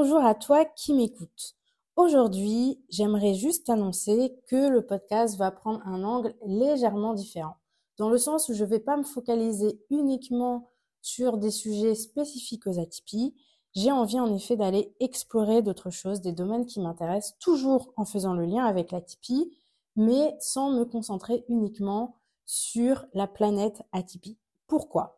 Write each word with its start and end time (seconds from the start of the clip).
Bonjour 0.00 0.24
à 0.24 0.36
toi 0.36 0.64
qui 0.64 0.94
m'écoute. 0.94 1.56
Aujourd'hui, 1.96 2.80
j'aimerais 2.88 3.34
juste 3.34 3.68
annoncer 3.68 4.32
que 4.46 4.68
le 4.68 4.86
podcast 4.86 5.36
va 5.36 5.50
prendre 5.50 5.84
un 5.84 6.04
angle 6.04 6.36
légèrement 6.46 7.14
différent, 7.14 7.56
dans 7.96 8.08
le 8.08 8.16
sens 8.16 8.48
où 8.48 8.54
je 8.54 8.62
ne 8.62 8.68
vais 8.68 8.78
pas 8.78 8.96
me 8.96 9.02
focaliser 9.02 9.82
uniquement 9.90 10.70
sur 11.02 11.36
des 11.36 11.50
sujets 11.50 11.96
spécifiques 11.96 12.68
aux 12.68 12.78
atypies. 12.78 13.34
J'ai 13.74 13.90
envie 13.90 14.20
en 14.20 14.32
effet 14.32 14.54
d'aller 14.54 14.94
explorer 15.00 15.62
d'autres 15.62 15.90
choses, 15.90 16.20
des 16.20 16.30
domaines 16.30 16.66
qui 16.66 16.78
m'intéressent, 16.78 17.36
toujours 17.40 17.92
en 17.96 18.04
faisant 18.04 18.34
le 18.34 18.44
lien 18.44 18.66
avec 18.66 18.92
l'atypie, 18.92 19.50
mais 19.96 20.36
sans 20.38 20.70
me 20.70 20.84
concentrer 20.84 21.44
uniquement 21.48 22.14
sur 22.46 23.04
la 23.14 23.26
planète 23.26 23.82
atypie. 23.90 24.38
Pourquoi? 24.68 25.17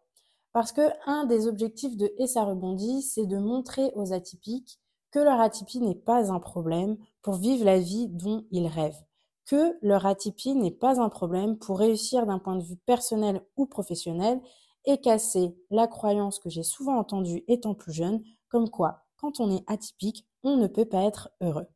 Parce 0.52 0.72
que 0.72 0.82
un 1.06 1.24
des 1.24 1.46
objectifs 1.46 1.96
de 1.96 2.12
Et 2.18 2.26
ça 2.26 2.44
rebondit, 2.44 3.02
c'est 3.02 3.26
de 3.26 3.38
montrer 3.38 3.92
aux 3.94 4.12
atypiques 4.12 4.80
que 5.10 5.18
leur 5.18 5.40
atypie 5.40 5.80
n'est 5.80 5.94
pas 5.94 6.32
un 6.32 6.40
problème 6.40 6.96
pour 7.22 7.34
vivre 7.34 7.64
la 7.64 7.78
vie 7.78 8.08
dont 8.08 8.44
ils 8.50 8.66
rêvent, 8.66 9.04
que 9.46 9.76
leur 9.82 10.06
atypie 10.06 10.54
n'est 10.54 10.70
pas 10.70 11.00
un 11.00 11.08
problème 11.08 11.58
pour 11.58 11.78
réussir 11.78 12.26
d'un 12.26 12.38
point 12.38 12.56
de 12.56 12.62
vue 12.62 12.76
personnel 12.76 13.42
ou 13.56 13.66
professionnel 13.66 14.40
et 14.84 15.00
casser 15.00 15.56
la 15.70 15.86
croyance 15.86 16.38
que 16.38 16.48
j'ai 16.48 16.62
souvent 16.62 16.96
entendue 16.96 17.44
étant 17.48 17.74
plus 17.74 17.92
jeune, 17.92 18.22
comme 18.48 18.70
quoi, 18.70 19.04
quand 19.16 19.40
on 19.40 19.50
est 19.50 19.64
atypique, 19.66 20.26
on 20.42 20.56
ne 20.56 20.66
peut 20.66 20.84
pas 20.84 21.02
être 21.02 21.30
heureux. 21.40 21.66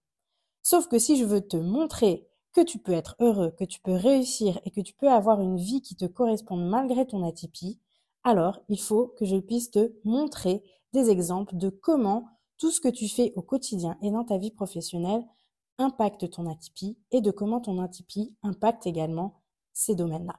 Sauf 0.63 0.89
que 0.89 0.99
si 0.99 1.17
je 1.17 1.25
veux 1.25 1.47
te 1.47 1.57
montrer 1.57 2.27
que 2.53 2.63
tu 2.63 2.79
peux 2.79 2.93
être 2.93 3.17
heureux, 3.21 3.51
que 3.51 3.65
tu 3.65 3.81
peux 3.81 3.95
réussir 3.95 4.61
et 4.65 4.71
que 4.71 4.81
tu 4.81 4.95
peux 4.95 5.11
avoir 5.11 5.41
une 5.41 5.59
vie 5.59 5.83
qui 5.83 5.97
te 5.97 6.07
corresponde 6.07 6.67
malgré 6.67 7.07
ton 7.07 7.27
atypie, 7.27 7.81
alors 8.25 8.61
il 8.69 8.81
faut 8.81 9.09
que 9.19 9.25
je 9.25 9.37
puisse 9.37 9.71
te 9.71 9.93
montrer 10.05 10.63
des 10.93 11.11
exemples 11.11 11.57
de 11.57 11.69
comment 11.69 12.27
tout 12.59 12.71
ce 12.71 12.81
que 12.81 12.89
tu 12.89 13.09
fais 13.09 13.33
au 13.37 13.43
quotidien 13.43 13.97
et 14.03 14.11
dans 14.11 14.25
ta 14.25 14.39
vie 14.39 14.51
professionnelle 14.51 15.25
impacte 15.79 16.31
ton 16.31 16.49
atypie 16.51 16.99
et 17.11 17.21
de 17.21 17.31
comment 17.31 17.61
ton 17.61 17.81
atypie 17.81 18.35
impacte 18.43 18.87
également 18.87 19.43
ces 19.73 19.95
domaines-là. 19.95 20.39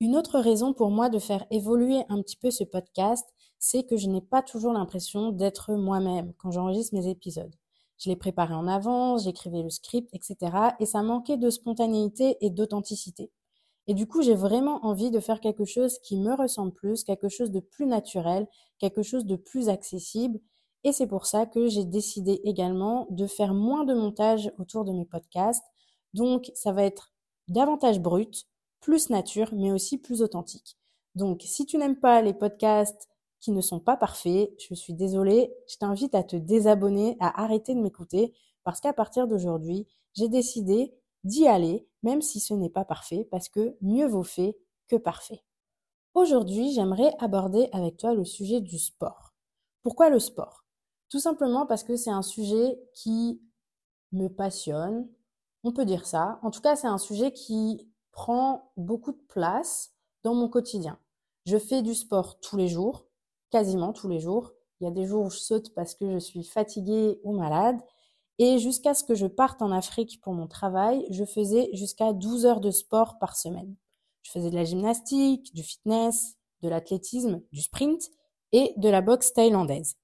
Une 0.00 0.16
autre 0.16 0.38
raison 0.38 0.74
pour 0.74 0.90
moi 0.90 1.08
de 1.08 1.18
faire 1.18 1.44
évoluer 1.50 2.04
un 2.08 2.22
petit 2.22 2.36
peu 2.36 2.50
ce 2.50 2.62
podcast, 2.62 3.26
c'est 3.58 3.84
que 3.84 3.96
je 3.96 4.06
n'ai 4.06 4.20
pas 4.20 4.42
toujours 4.42 4.72
l'impression 4.72 5.32
d'être 5.32 5.72
moi-même 5.74 6.32
quand 6.38 6.52
j'enregistre 6.52 6.94
mes 6.94 7.08
épisodes. 7.08 7.54
Je 7.98 8.08
les 8.08 8.16
préparais 8.16 8.54
en 8.54 8.68
avance, 8.68 9.24
j'écrivais 9.24 9.62
le 9.62 9.70
script, 9.70 10.08
etc. 10.12 10.36
Et 10.78 10.86
ça 10.86 11.02
manquait 11.02 11.36
de 11.36 11.50
spontanéité 11.50 12.36
et 12.40 12.50
d'authenticité. 12.50 13.32
Et 13.88 13.94
du 13.94 14.06
coup, 14.06 14.22
j'ai 14.22 14.34
vraiment 14.34 14.84
envie 14.84 15.10
de 15.10 15.18
faire 15.18 15.40
quelque 15.40 15.64
chose 15.64 15.98
qui 16.00 16.16
me 16.16 16.34
ressemble 16.34 16.72
plus, 16.72 17.02
quelque 17.02 17.28
chose 17.28 17.50
de 17.50 17.60
plus 17.60 17.86
naturel, 17.86 18.46
quelque 18.78 19.02
chose 19.02 19.26
de 19.26 19.34
plus 19.34 19.68
accessible 19.68 20.38
et 20.84 20.92
c'est 20.92 21.06
pour 21.06 21.26
ça 21.26 21.46
que 21.46 21.68
j'ai 21.68 21.84
décidé 21.84 22.40
également 22.44 23.06
de 23.10 23.26
faire 23.26 23.54
moins 23.54 23.84
de 23.84 23.94
montage 23.94 24.52
autour 24.58 24.84
de 24.84 24.92
mes 24.92 25.04
podcasts. 25.04 25.64
Donc, 26.14 26.50
ça 26.54 26.72
va 26.72 26.84
être 26.84 27.12
davantage 27.48 28.00
brut, 28.00 28.46
plus 28.80 29.10
nature, 29.10 29.50
mais 29.52 29.72
aussi 29.72 29.98
plus 29.98 30.22
authentique. 30.22 30.76
Donc, 31.14 31.42
si 31.44 31.66
tu 31.66 31.78
n'aimes 31.78 31.98
pas 31.98 32.22
les 32.22 32.34
podcasts 32.34 33.08
qui 33.40 33.50
ne 33.50 33.60
sont 33.60 33.80
pas 33.80 33.96
parfaits, 33.96 34.50
je 34.58 34.74
suis 34.74 34.94
désolée, 34.94 35.52
je 35.68 35.76
t'invite 35.76 36.14
à 36.14 36.22
te 36.22 36.36
désabonner, 36.36 37.16
à 37.20 37.42
arrêter 37.42 37.74
de 37.74 37.80
m'écouter, 37.80 38.32
parce 38.62 38.80
qu'à 38.80 38.92
partir 38.92 39.26
d'aujourd'hui, 39.26 39.86
j'ai 40.14 40.28
décidé 40.28 40.94
d'y 41.24 41.46
aller, 41.48 41.87
même 42.02 42.22
si 42.22 42.40
ce 42.40 42.54
n'est 42.54 42.70
pas 42.70 42.84
parfait, 42.84 43.26
parce 43.30 43.48
que 43.48 43.76
mieux 43.80 44.06
vaut 44.06 44.22
fait 44.22 44.56
que 44.88 44.96
parfait. 44.96 45.42
Aujourd'hui, 46.14 46.72
j'aimerais 46.72 47.14
aborder 47.18 47.68
avec 47.72 47.96
toi 47.96 48.14
le 48.14 48.24
sujet 48.24 48.60
du 48.60 48.78
sport. 48.78 49.34
Pourquoi 49.82 50.10
le 50.10 50.18
sport? 50.18 50.64
Tout 51.08 51.20
simplement 51.20 51.66
parce 51.66 51.84
que 51.84 51.96
c'est 51.96 52.10
un 52.10 52.22
sujet 52.22 52.78
qui 52.94 53.40
me 54.12 54.28
passionne, 54.28 55.08
on 55.64 55.72
peut 55.72 55.84
dire 55.84 56.06
ça. 56.06 56.38
En 56.42 56.50
tout 56.50 56.60
cas, 56.60 56.76
c'est 56.76 56.86
un 56.86 56.98
sujet 56.98 57.32
qui 57.32 57.88
prend 58.12 58.72
beaucoup 58.76 59.12
de 59.12 59.22
place 59.28 59.92
dans 60.22 60.34
mon 60.34 60.48
quotidien. 60.48 60.98
Je 61.46 61.58
fais 61.58 61.82
du 61.82 61.94
sport 61.94 62.40
tous 62.40 62.56
les 62.56 62.68
jours, 62.68 63.06
quasiment 63.50 63.92
tous 63.92 64.08
les 64.08 64.20
jours. 64.20 64.52
Il 64.80 64.84
y 64.84 64.86
a 64.86 64.90
des 64.90 65.06
jours 65.06 65.26
où 65.26 65.30
je 65.30 65.38
saute 65.38 65.74
parce 65.74 65.94
que 65.94 66.12
je 66.12 66.18
suis 66.18 66.44
fatiguée 66.44 67.20
ou 67.22 67.32
malade. 67.32 67.80
Et 68.38 68.58
jusqu'à 68.58 68.94
ce 68.94 69.02
que 69.02 69.14
je 69.14 69.26
parte 69.26 69.62
en 69.62 69.72
Afrique 69.72 70.20
pour 70.20 70.32
mon 70.32 70.46
travail, 70.46 71.06
je 71.10 71.24
faisais 71.24 71.70
jusqu'à 71.72 72.12
12 72.12 72.46
heures 72.46 72.60
de 72.60 72.70
sport 72.70 73.18
par 73.18 73.36
semaine. 73.36 73.74
Je 74.22 74.30
faisais 74.30 74.50
de 74.50 74.54
la 74.54 74.64
gymnastique, 74.64 75.52
du 75.54 75.62
fitness, 75.62 76.36
de 76.62 76.68
l'athlétisme, 76.68 77.42
du 77.52 77.62
sprint 77.62 78.10
et 78.52 78.74
de 78.76 78.88
la 78.88 79.00
boxe 79.00 79.32
thaïlandaise. 79.32 79.96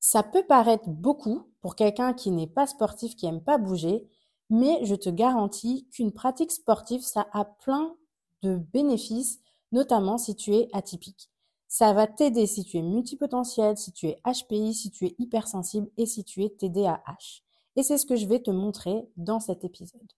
Ça 0.00 0.22
peut 0.22 0.44
paraître 0.46 0.88
beaucoup 0.88 1.50
pour 1.60 1.76
quelqu'un 1.76 2.12
qui 2.12 2.30
n'est 2.30 2.46
pas 2.46 2.66
sportif, 2.66 3.16
qui 3.16 3.26
aime 3.26 3.42
pas 3.42 3.58
bouger, 3.58 4.06
mais 4.50 4.84
je 4.84 4.94
te 4.94 5.08
garantis 5.08 5.88
qu'une 5.90 6.12
pratique 6.12 6.52
sportive, 6.52 7.02
ça 7.02 7.26
a 7.32 7.44
plein 7.44 7.96
de 8.42 8.56
bénéfices, 8.56 9.40
notamment 9.72 10.18
si 10.18 10.36
tu 10.36 10.54
es 10.54 10.68
atypique. 10.72 11.30
Ça 11.68 11.92
va 11.92 12.06
t'aider 12.06 12.46
si 12.46 12.64
tu 12.64 12.76
es 12.76 12.82
multipotentiel, 12.82 13.76
si 13.76 13.92
tu 13.92 14.06
es 14.06 14.20
HPI, 14.24 14.74
si 14.74 14.90
tu 14.90 15.06
es 15.06 15.16
hypersensible 15.18 15.90
et 15.96 16.06
si 16.06 16.22
tu 16.22 16.44
es 16.44 16.50
TDAH. 16.50 17.45
Et 17.76 17.82
c'est 17.82 17.98
ce 17.98 18.06
que 18.06 18.16
je 18.16 18.26
vais 18.26 18.40
te 18.40 18.50
montrer 18.50 19.08
dans 19.16 19.40
cet 19.40 19.64
épisode. 19.64 20.12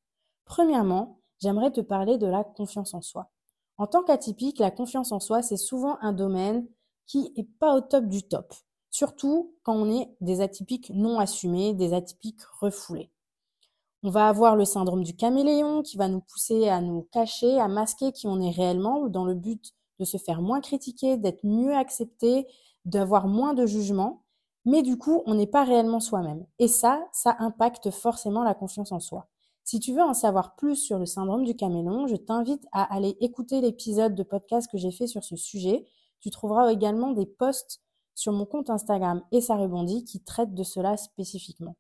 Premièrement, 0.45 1.21
j'aimerais 1.41 1.71
te 1.71 1.81
parler 1.81 2.19
de 2.19 2.27
la 2.27 2.45
confiance 2.45 2.95
en 2.95 3.03
soi. 3.03 3.31
En 3.77 3.87
tant 3.87 4.03
qu'atypique, 4.03 4.59
la 4.59 4.71
confiance 4.71 5.13
en 5.13 5.21
soi, 5.21 5.43
c'est 5.43 5.57
souvent 5.57 5.99
un 6.01 6.13
domaine 6.13 6.67
qui 7.07 7.33
est 7.37 7.49
pas 7.59 7.77
au 7.77 7.81
top 7.81 8.07
du 8.07 8.23
top. 8.23 8.55
Surtout 8.91 9.55
quand 9.63 9.75
on 9.75 9.91
est 9.91 10.09
des 10.21 10.41
atypiques 10.41 10.91
non 10.95 11.19
assumés, 11.19 11.75
des 11.75 11.93
atypiques 11.93 12.43
refoulés. 12.61 13.11
On 14.03 14.11
va 14.11 14.29
avoir 14.29 14.55
le 14.55 14.65
syndrome 14.65 15.03
du 15.03 15.15
caméléon 15.15 15.83
qui 15.83 15.97
va 15.97 16.09
nous 16.09 16.21
pousser 16.21 16.69
à 16.69 16.81
nous 16.81 17.09
cacher, 17.11 17.59
à 17.59 17.69
masquer 17.69 18.13
qui 18.13 18.27
on 18.29 18.41
est 18.41 18.51
réellement 18.51 19.09
dans 19.09 19.25
le 19.25 19.35
but 19.35 19.73
de 19.99 20.05
se 20.05 20.17
faire 20.17 20.41
moins 20.41 20.61
critiquer, 20.61 21.17
d'être 21.17 21.45
mieux 21.45 21.75
accepté, 21.75 22.47
d'avoir 22.85 23.27
moins 23.27 23.55
de 23.55 23.67
jugement. 23.67 24.23
Mais 24.69 24.83
du 24.83 24.99
coup, 24.99 25.23
on 25.25 25.35
n'est 25.35 25.47
pas 25.47 25.65
réellement 25.65 25.99
soi-même. 25.99 26.45
Et 26.59 26.69
ça, 26.69 27.09
ça 27.11 27.35
impacte 27.39 27.91
forcément 27.91 28.45
la 28.45 28.53
confiance 28.53 28.93
en 28.93 29.01
soi. 29.01 29.27
Si 29.65 29.81
tu 29.81 29.95
veux 29.95 30.03
en 30.03 30.13
savoir 30.13 30.57
plus 30.57 30.77
sur 30.77 30.99
le 30.99 31.07
syndrome 31.07 31.45
du 31.45 31.57
caméléon, 31.57 32.07
je 32.07 32.17
t'invite 32.17 32.67
à 32.73 32.83
aller 32.95 33.17
écouter 33.21 33.63
l'épisode 33.63 34.15
de 34.15 34.23
podcast 34.23 34.71
que 34.71 34.77
j'ai 34.77 34.91
fait 34.91 35.07
sur 35.07 35.25
ce 35.25 35.37
sujet. 35.37 35.87
Tu 36.21 36.29
trouveras 36.29 36.71
également 36.71 37.13
des 37.13 37.25
posts 37.25 37.81
sur 38.15 38.35
mon 38.35 38.45
compte 38.45 38.69
Instagram 38.69 39.23
et 39.33 39.41
ça 39.41 39.57
rebondit 39.57 40.05
qui 40.05 40.23
traite 40.23 40.53
de 40.53 40.63
cela 40.63 40.99
spécifiquement. 40.99 41.77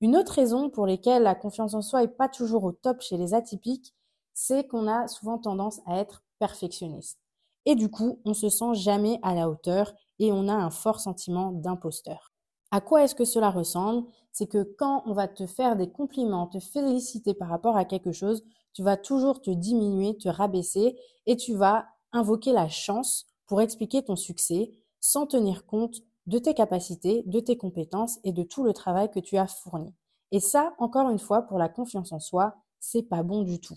Une 0.00 0.16
autre 0.16 0.32
raison 0.32 0.70
pour 0.70 0.86
laquelle 0.86 1.24
la 1.24 1.34
confiance 1.34 1.74
en 1.74 1.82
soi 1.82 2.04
est 2.04 2.08
pas 2.08 2.30
toujours 2.30 2.64
au 2.64 2.72
top 2.72 3.02
chez 3.02 3.18
les 3.18 3.34
atypiques, 3.34 3.94
c'est 4.32 4.66
qu'on 4.66 4.88
a 4.88 5.08
souvent 5.08 5.36
tendance 5.36 5.82
à 5.84 5.98
être 5.98 6.22
perfectionniste. 6.38 7.18
Et 7.66 7.74
du 7.74 7.90
coup, 7.90 8.18
on 8.24 8.32
se 8.32 8.48
sent 8.48 8.72
jamais 8.72 9.18
à 9.22 9.34
la 9.34 9.50
hauteur 9.50 9.92
et 10.18 10.32
on 10.32 10.48
a 10.48 10.54
un 10.54 10.70
fort 10.70 11.00
sentiment 11.00 11.52
d'imposteur. 11.52 12.32
À 12.70 12.80
quoi 12.80 13.04
est-ce 13.04 13.14
que 13.14 13.24
cela 13.24 13.50
ressemble? 13.50 14.08
C'est 14.32 14.46
que 14.46 14.62
quand 14.78 15.02
on 15.06 15.12
va 15.12 15.28
te 15.28 15.46
faire 15.46 15.76
des 15.76 15.90
compliments, 15.90 16.48
te 16.48 16.58
féliciter 16.58 17.34
par 17.34 17.48
rapport 17.48 17.76
à 17.76 17.84
quelque 17.84 18.12
chose, 18.12 18.44
tu 18.72 18.82
vas 18.82 18.96
toujours 18.96 19.40
te 19.40 19.50
diminuer, 19.50 20.16
te 20.16 20.28
rabaisser 20.28 20.96
et 21.26 21.36
tu 21.36 21.54
vas 21.54 21.86
invoquer 22.12 22.52
la 22.52 22.68
chance 22.68 23.26
pour 23.46 23.60
expliquer 23.60 24.02
ton 24.02 24.16
succès 24.16 24.72
sans 25.00 25.26
tenir 25.26 25.66
compte 25.66 26.00
de 26.26 26.38
tes 26.38 26.54
capacités, 26.54 27.22
de 27.26 27.40
tes 27.40 27.56
compétences 27.56 28.18
et 28.24 28.32
de 28.32 28.42
tout 28.42 28.64
le 28.64 28.72
travail 28.72 29.10
que 29.10 29.20
tu 29.20 29.36
as 29.36 29.46
fourni. 29.46 29.94
Et 30.32 30.40
ça, 30.40 30.74
encore 30.78 31.10
une 31.10 31.18
fois, 31.18 31.42
pour 31.42 31.58
la 31.58 31.68
confiance 31.68 32.12
en 32.12 32.18
soi, 32.18 32.56
c'est 32.80 33.02
pas 33.02 33.22
bon 33.22 33.42
du 33.42 33.60
tout. 33.60 33.76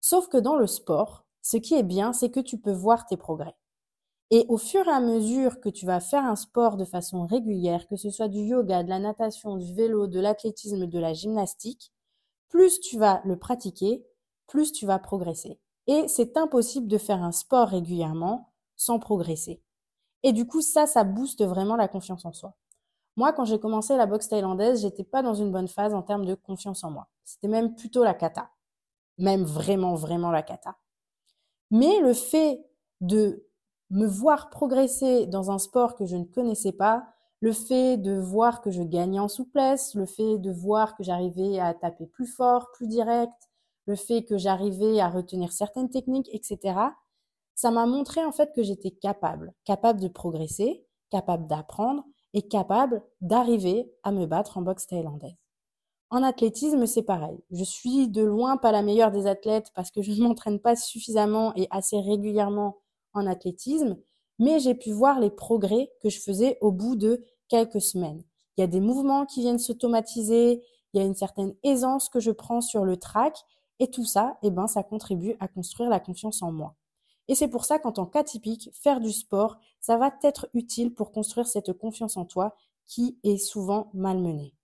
Sauf 0.00 0.28
que 0.28 0.38
dans 0.38 0.56
le 0.56 0.66
sport, 0.66 1.24
ce 1.42 1.56
qui 1.56 1.74
est 1.74 1.82
bien, 1.82 2.12
c'est 2.12 2.30
que 2.30 2.40
tu 2.40 2.58
peux 2.58 2.72
voir 2.72 3.06
tes 3.06 3.16
progrès. 3.16 3.54
Et 4.30 4.44
au 4.48 4.58
fur 4.58 4.86
et 4.86 4.90
à 4.90 5.00
mesure 5.00 5.60
que 5.60 5.70
tu 5.70 5.86
vas 5.86 6.00
faire 6.00 6.24
un 6.24 6.36
sport 6.36 6.76
de 6.76 6.84
façon 6.84 7.26
régulière, 7.26 7.86
que 7.88 7.96
ce 7.96 8.10
soit 8.10 8.28
du 8.28 8.40
yoga, 8.40 8.82
de 8.82 8.90
la 8.90 8.98
natation, 8.98 9.56
du 9.56 9.72
vélo, 9.74 10.06
de 10.06 10.20
l'athlétisme, 10.20 10.86
de 10.86 10.98
la 10.98 11.14
gymnastique, 11.14 11.92
plus 12.48 12.80
tu 12.80 12.98
vas 12.98 13.22
le 13.24 13.38
pratiquer, 13.38 14.04
plus 14.46 14.72
tu 14.72 14.84
vas 14.86 14.98
progresser. 14.98 15.58
Et 15.86 16.06
c'est 16.08 16.36
impossible 16.36 16.88
de 16.88 16.98
faire 16.98 17.22
un 17.22 17.32
sport 17.32 17.68
régulièrement 17.68 18.52
sans 18.76 18.98
progresser. 18.98 19.62
Et 20.22 20.32
du 20.32 20.46
coup, 20.46 20.60
ça, 20.60 20.86
ça 20.86 21.04
booste 21.04 21.42
vraiment 21.44 21.76
la 21.76 21.88
confiance 21.88 22.24
en 22.26 22.32
soi. 22.32 22.54
Moi, 23.16 23.32
quand 23.32 23.44
j'ai 23.44 23.58
commencé 23.58 23.96
la 23.96 24.06
boxe 24.06 24.28
thaïlandaise, 24.28 24.82
j'étais 24.82 25.04
pas 25.04 25.22
dans 25.22 25.34
une 25.34 25.50
bonne 25.50 25.68
phase 25.68 25.94
en 25.94 26.02
termes 26.02 26.26
de 26.26 26.34
confiance 26.34 26.84
en 26.84 26.90
moi. 26.90 27.08
C'était 27.24 27.48
même 27.48 27.74
plutôt 27.74 28.04
la 28.04 28.14
cata. 28.14 28.50
Même 29.16 29.44
vraiment, 29.44 29.94
vraiment 29.94 30.30
la 30.30 30.42
cata. 30.42 30.76
Mais 31.70 32.00
le 32.00 32.12
fait 32.12 32.64
de 33.00 33.47
me 33.90 34.06
voir 34.06 34.50
progresser 34.50 35.26
dans 35.26 35.50
un 35.50 35.58
sport 35.58 35.94
que 35.94 36.06
je 36.06 36.16
ne 36.16 36.24
connaissais 36.24 36.72
pas, 36.72 37.04
le 37.40 37.52
fait 37.52 37.96
de 37.96 38.18
voir 38.18 38.60
que 38.60 38.70
je 38.70 38.82
gagnais 38.82 39.20
en 39.20 39.28
souplesse, 39.28 39.94
le 39.94 40.06
fait 40.06 40.38
de 40.38 40.50
voir 40.50 40.96
que 40.96 41.04
j'arrivais 41.04 41.58
à 41.58 41.72
taper 41.74 42.06
plus 42.06 42.26
fort, 42.26 42.70
plus 42.72 42.88
direct, 42.88 43.32
le 43.86 43.94
fait 43.94 44.24
que 44.24 44.36
j'arrivais 44.36 45.00
à 45.00 45.08
retenir 45.08 45.52
certaines 45.52 45.88
techniques, 45.88 46.28
etc., 46.32 46.78
ça 47.54 47.70
m'a 47.70 47.86
montré 47.86 48.24
en 48.24 48.32
fait 48.32 48.52
que 48.54 48.62
j'étais 48.62 48.90
capable, 48.90 49.52
capable 49.64 50.00
de 50.00 50.08
progresser, 50.08 50.84
capable 51.10 51.46
d'apprendre 51.46 52.04
et 52.34 52.46
capable 52.46 53.02
d'arriver 53.20 53.90
à 54.02 54.12
me 54.12 54.26
battre 54.26 54.58
en 54.58 54.62
boxe 54.62 54.86
thaïlandaise. 54.86 55.34
En 56.10 56.22
athlétisme, 56.22 56.86
c'est 56.86 57.02
pareil. 57.02 57.38
Je 57.50 57.64
suis 57.64 58.08
de 58.08 58.22
loin 58.22 58.56
pas 58.56 58.72
la 58.72 58.82
meilleure 58.82 59.10
des 59.10 59.26
athlètes 59.26 59.70
parce 59.74 59.90
que 59.90 60.02
je 60.02 60.12
ne 60.12 60.28
m'entraîne 60.28 60.60
pas 60.60 60.76
suffisamment 60.76 61.52
et 61.56 61.66
assez 61.70 62.00
régulièrement 62.00 62.78
en 63.14 63.26
athlétisme, 63.26 63.96
mais 64.38 64.60
j'ai 64.60 64.74
pu 64.74 64.90
voir 64.90 65.20
les 65.20 65.30
progrès 65.30 65.92
que 66.00 66.08
je 66.08 66.20
faisais 66.20 66.58
au 66.60 66.70
bout 66.70 66.96
de 66.96 67.24
quelques 67.48 67.80
semaines. 67.80 68.22
Il 68.56 68.60
y 68.60 68.64
a 68.64 68.68
des 68.68 68.80
mouvements 68.80 69.26
qui 69.26 69.40
viennent 69.40 69.58
s'automatiser, 69.58 70.62
il 70.92 71.00
y 71.00 71.02
a 71.02 71.06
une 71.06 71.14
certaine 71.14 71.54
aisance 71.62 72.08
que 72.08 72.20
je 72.20 72.30
prends 72.30 72.60
sur 72.60 72.84
le 72.84 72.96
track, 72.96 73.44
et 73.80 73.90
tout 73.90 74.04
ça, 74.04 74.38
eh 74.42 74.50
ben, 74.50 74.66
ça 74.66 74.82
contribue 74.82 75.36
à 75.40 75.48
construire 75.48 75.90
la 75.90 76.00
confiance 76.00 76.42
en 76.42 76.50
moi. 76.52 76.74
Et 77.28 77.34
c'est 77.34 77.48
pour 77.48 77.64
ça 77.64 77.78
qu'en 77.78 77.92
tant 77.92 78.06
qu'atypique, 78.06 78.70
faire 78.72 79.00
du 79.00 79.12
sport, 79.12 79.58
ça 79.80 79.96
va 79.96 80.10
être 80.22 80.48
utile 80.54 80.94
pour 80.94 81.12
construire 81.12 81.46
cette 81.46 81.72
confiance 81.72 82.16
en 82.16 82.24
toi 82.24 82.56
qui 82.86 83.18
est 83.22 83.36
souvent 83.36 83.90
malmenée. 83.92 84.54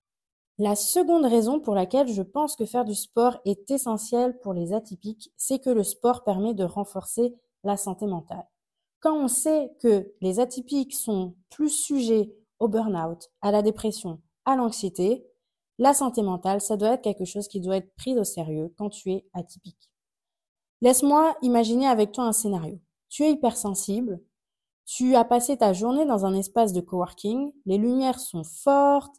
La 0.58 0.76
seconde 0.76 1.26
raison 1.26 1.60
pour 1.60 1.74
laquelle 1.74 2.08
je 2.08 2.22
pense 2.22 2.56
que 2.56 2.64
faire 2.64 2.84
du 2.84 2.94
sport 2.94 3.38
est 3.44 3.70
essentiel 3.70 4.38
pour 4.38 4.54
les 4.54 4.72
atypiques, 4.72 5.32
c'est 5.36 5.58
que 5.58 5.70
le 5.70 5.82
sport 5.82 6.24
permet 6.24 6.54
de 6.54 6.64
renforcer 6.64 7.34
la 7.64 7.76
santé 7.76 8.06
mentale. 8.06 8.46
Quand 9.00 9.16
on 9.16 9.28
sait 9.28 9.72
que 9.80 10.12
les 10.20 10.40
atypiques 10.40 10.94
sont 10.94 11.34
plus 11.50 11.70
sujets 11.70 12.34
au 12.58 12.68
burn-out, 12.68 13.30
à 13.42 13.50
la 13.50 13.62
dépression, 13.62 14.20
à 14.44 14.56
l'anxiété, 14.56 15.26
la 15.78 15.92
santé 15.92 16.22
mentale, 16.22 16.60
ça 16.60 16.76
doit 16.76 16.94
être 16.94 17.02
quelque 17.02 17.24
chose 17.24 17.48
qui 17.48 17.60
doit 17.60 17.76
être 17.76 17.94
pris 17.96 18.18
au 18.18 18.24
sérieux 18.24 18.72
quand 18.78 18.90
tu 18.90 19.12
es 19.12 19.26
atypique. 19.32 19.90
Laisse-moi 20.80 21.34
imaginer 21.42 21.86
avec 21.86 22.12
toi 22.12 22.24
un 22.24 22.32
scénario. 22.32 22.78
Tu 23.08 23.24
es 23.24 23.32
hypersensible, 23.32 24.20
tu 24.86 25.16
as 25.16 25.24
passé 25.24 25.56
ta 25.56 25.72
journée 25.72 26.04
dans 26.04 26.26
un 26.26 26.34
espace 26.34 26.72
de 26.72 26.80
coworking, 26.80 27.52
les 27.64 27.78
lumières 27.78 28.20
sont 28.20 28.44
fortes, 28.44 29.16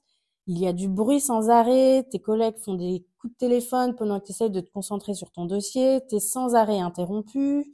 il 0.48 0.60
y 0.60 0.68
a 0.68 0.74
du 0.74 0.88
bruit 0.88 1.20
sans 1.20 1.50
arrêt, 1.50 2.08
tes 2.12 2.20
collègues 2.20 2.58
font 2.58 2.76
des 2.76 3.06
coups 3.20 3.34
de 3.34 3.38
téléphone 3.38 3.96
pendant 3.96 4.20
que 4.20 4.26
tu 4.26 4.32
essaies 4.32 4.50
de 4.50 4.62
te 4.62 4.70
concentrer 4.70 5.16
sur 5.16 5.32
ton 5.32 5.46
dossier, 5.46 6.02
tu 6.08 6.16
es 6.16 6.20
sans 6.20 6.54
arrêt 6.56 6.80
interrompu, 6.80 7.74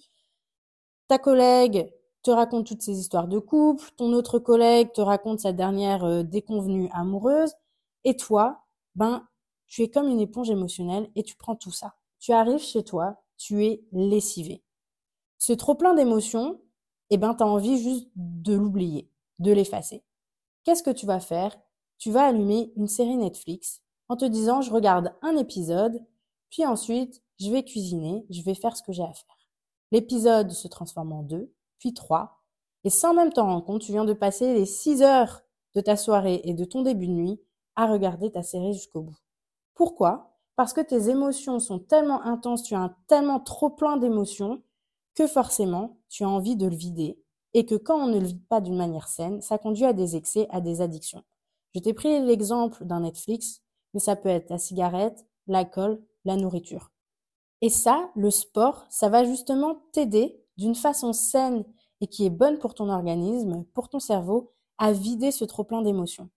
ta 1.12 1.20
collègue 1.20 1.94
te 2.24 2.32
raconte 2.32 2.68
toutes 2.68 2.84
ces 2.84 2.98
histoires 2.98 3.28
de 3.28 3.38
couple, 3.38 3.84
ton 3.98 4.14
autre 4.14 4.40
collègue 4.40 4.94
te 4.94 5.02
raconte 5.02 5.42
sa 5.42 5.52
dernière 5.52 6.06
euh, 6.06 6.24
déconvenue 6.24 6.90
amoureuse, 6.94 7.52
et 8.06 8.16
toi, 8.16 8.64
ben, 8.96 9.28
tu 9.68 9.82
es 9.82 9.90
comme 9.90 10.08
une 10.08 10.22
éponge 10.22 10.50
émotionnelle 10.50 11.12
et 11.18 11.24
tu 11.24 11.36
prends 11.36 11.58
tout 11.58 11.74
ça. 11.74 11.96
Tu 12.22 12.32
arrives 12.32 12.62
chez 12.62 12.86
toi, 12.86 13.22
tu 13.36 13.66
es 13.66 13.84
lessivé. 13.92 14.64
Ce 15.38 15.52
trop 15.52 15.76
plein 15.76 15.96
d'émotions, 15.96 16.62
eh 17.10 17.18
ben, 17.18 17.34
t'as 17.34 17.44
envie 17.44 17.78
juste 17.78 18.08
de 18.16 18.54
l'oublier, 18.54 19.10
de 19.40 19.52
l'effacer. 19.52 20.06
Qu'est-ce 20.64 20.82
que 20.82 20.92
tu 20.92 21.06
vas 21.06 21.20
faire? 21.20 21.60
Tu 21.98 22.10
vas 22.10 22.28
allumer 22.28 22.72
une 22.78 22.88
série 22.88 23.18
Netflix 23.18 23.82
en 24.08 24.16
te 24.16 24.24
disant, 24.24 24.62
je 24.62 24.72
regarde 24.72 25.14
un 25.22 25.36
épisode, 25.36 26.00
puis 26.50 26.66
ensuite, 26.66 27.22
je 27.38 27.52
vais 27.52 27.66
cuisiner, 27.66 28.26
je 28.30 28.42
vais 28.44 28.56
faire 28.56 28.78
ce 28.78 28.82
que 28.84 28.94
j'ai 28.94 29.04
à 29.04 29.12
faire. 29.12 29.41
L'épisode 29.92 30.52
se 30.52 30.68
transforme 30.68 31.12
en 31.12 31.24
deux, 31.24 31.54
puis 31.80 31.94
trois, 31.94 32.42
et 32.84 32.90
sans 32.90 33.14
même 33.14 33.32
t'en 33.32 33.46
rendre 33.46 33.66
compte, 33.66 33.82
tu 33.82 33.92
viens 33.92 34.06
de 34.06 34.14
passer 34.14 34.54
les 34.54 34.66
six 34.66 35.02
heures 35.02 35.42
de 35.76 35.82
ta 35.82 35.96
soirée 35.96 36.42
et 36.44 36.54
de 36.54 36.66
ton 36.66 36.82
début 36.82 37.08
de 37.08 37.14
nuit 37.14 37.42
à 37.76 37.88
regarder 37.88 38.32
ta 38.32 38.44
série 38.44 38.74
jusqu'au 38.74 39.02
bout. 39.02 39.18
Pourquoi? 39.76 40.36
Parce 40.56 40.74
que 40.74 40.82
tes 40.82 41.10
émotions 41.10 41.60
sont 41.60 41.80
tellement 41.80 42.22
intenses, 42.24 42.64
tu 42.64 42.76
as 42.76 42.96
tellement 43.08 43.40
trop 43.40 43.70
plein 43.70 43.98
d'émotions 43.98 44.62
que 45.16 45.28
forcément 45.28 45.98
tu 46.10 46.24
as 46.24 46.30
envie 46.30 46.56
de 46.56 46.68
le 46.68 46.76
vider 46.76 47.20
et 47.54 47.66
que 47.66 47.76
quand 47.76 47.98
on 48.02 48.08
ne 48.08 48.20
le 48.20 48.28
vide 48.28 48.46
pas 48.48 48.62
d'une 48.62 48.78
manière 48.78 49.08
saine, 49.08 49.42
ça 49.42 49.58
conduit 49.58 49.86
à 49.86 49.94
des 49.94 50.16
excès, 50.16 50.48
à 50.50 50.62
des 50.62 50.82
addictions. 50.82 51.24
Je 51.74 51.80
t'ai 51.80 51.94
pris 51.94 52.22
l'exemple 52.22 52.86
d'un 52.86 53.02
Netflix, 53.02 53.62
mais 53.94 54.00
ça 54.00 54.16
peut 54.16 54.30
être 54.30 54.50
la 54.50 54.58
cigarette, 54.58 55.26
l'alcool, 55.48 56.02
la 56.26 56.36
nourriture. 56.36 56.92
Et 57.62 57.70
ça, 57.70 58.10
le 58.16 58.32
sport, 58.32 58.86
ça 58.90 59.10
va 59.10 59.24
justement 59.24 59.76
t'aider 59.92 60.42
d'une 60.58 60.76
façon 60.76 61.14
saine 61.14 61.64
et 62.02 62.08
qui 62.08 62.26
est 62.26 62.32
bonne 62.32 62.58
pour 62.58 62.74
ton 62.74 62.90
organisme, 62.90 63.64
pour 63.74 63.90
ton 63.90 64.00
cerveau, 64.00 64.52
à 64.78 64.92
vider 64.92 65.32
ce 65.32 65.46
trop 65.46 65.64
plein 65.64 65.82
d'émotions. 65.82 66.30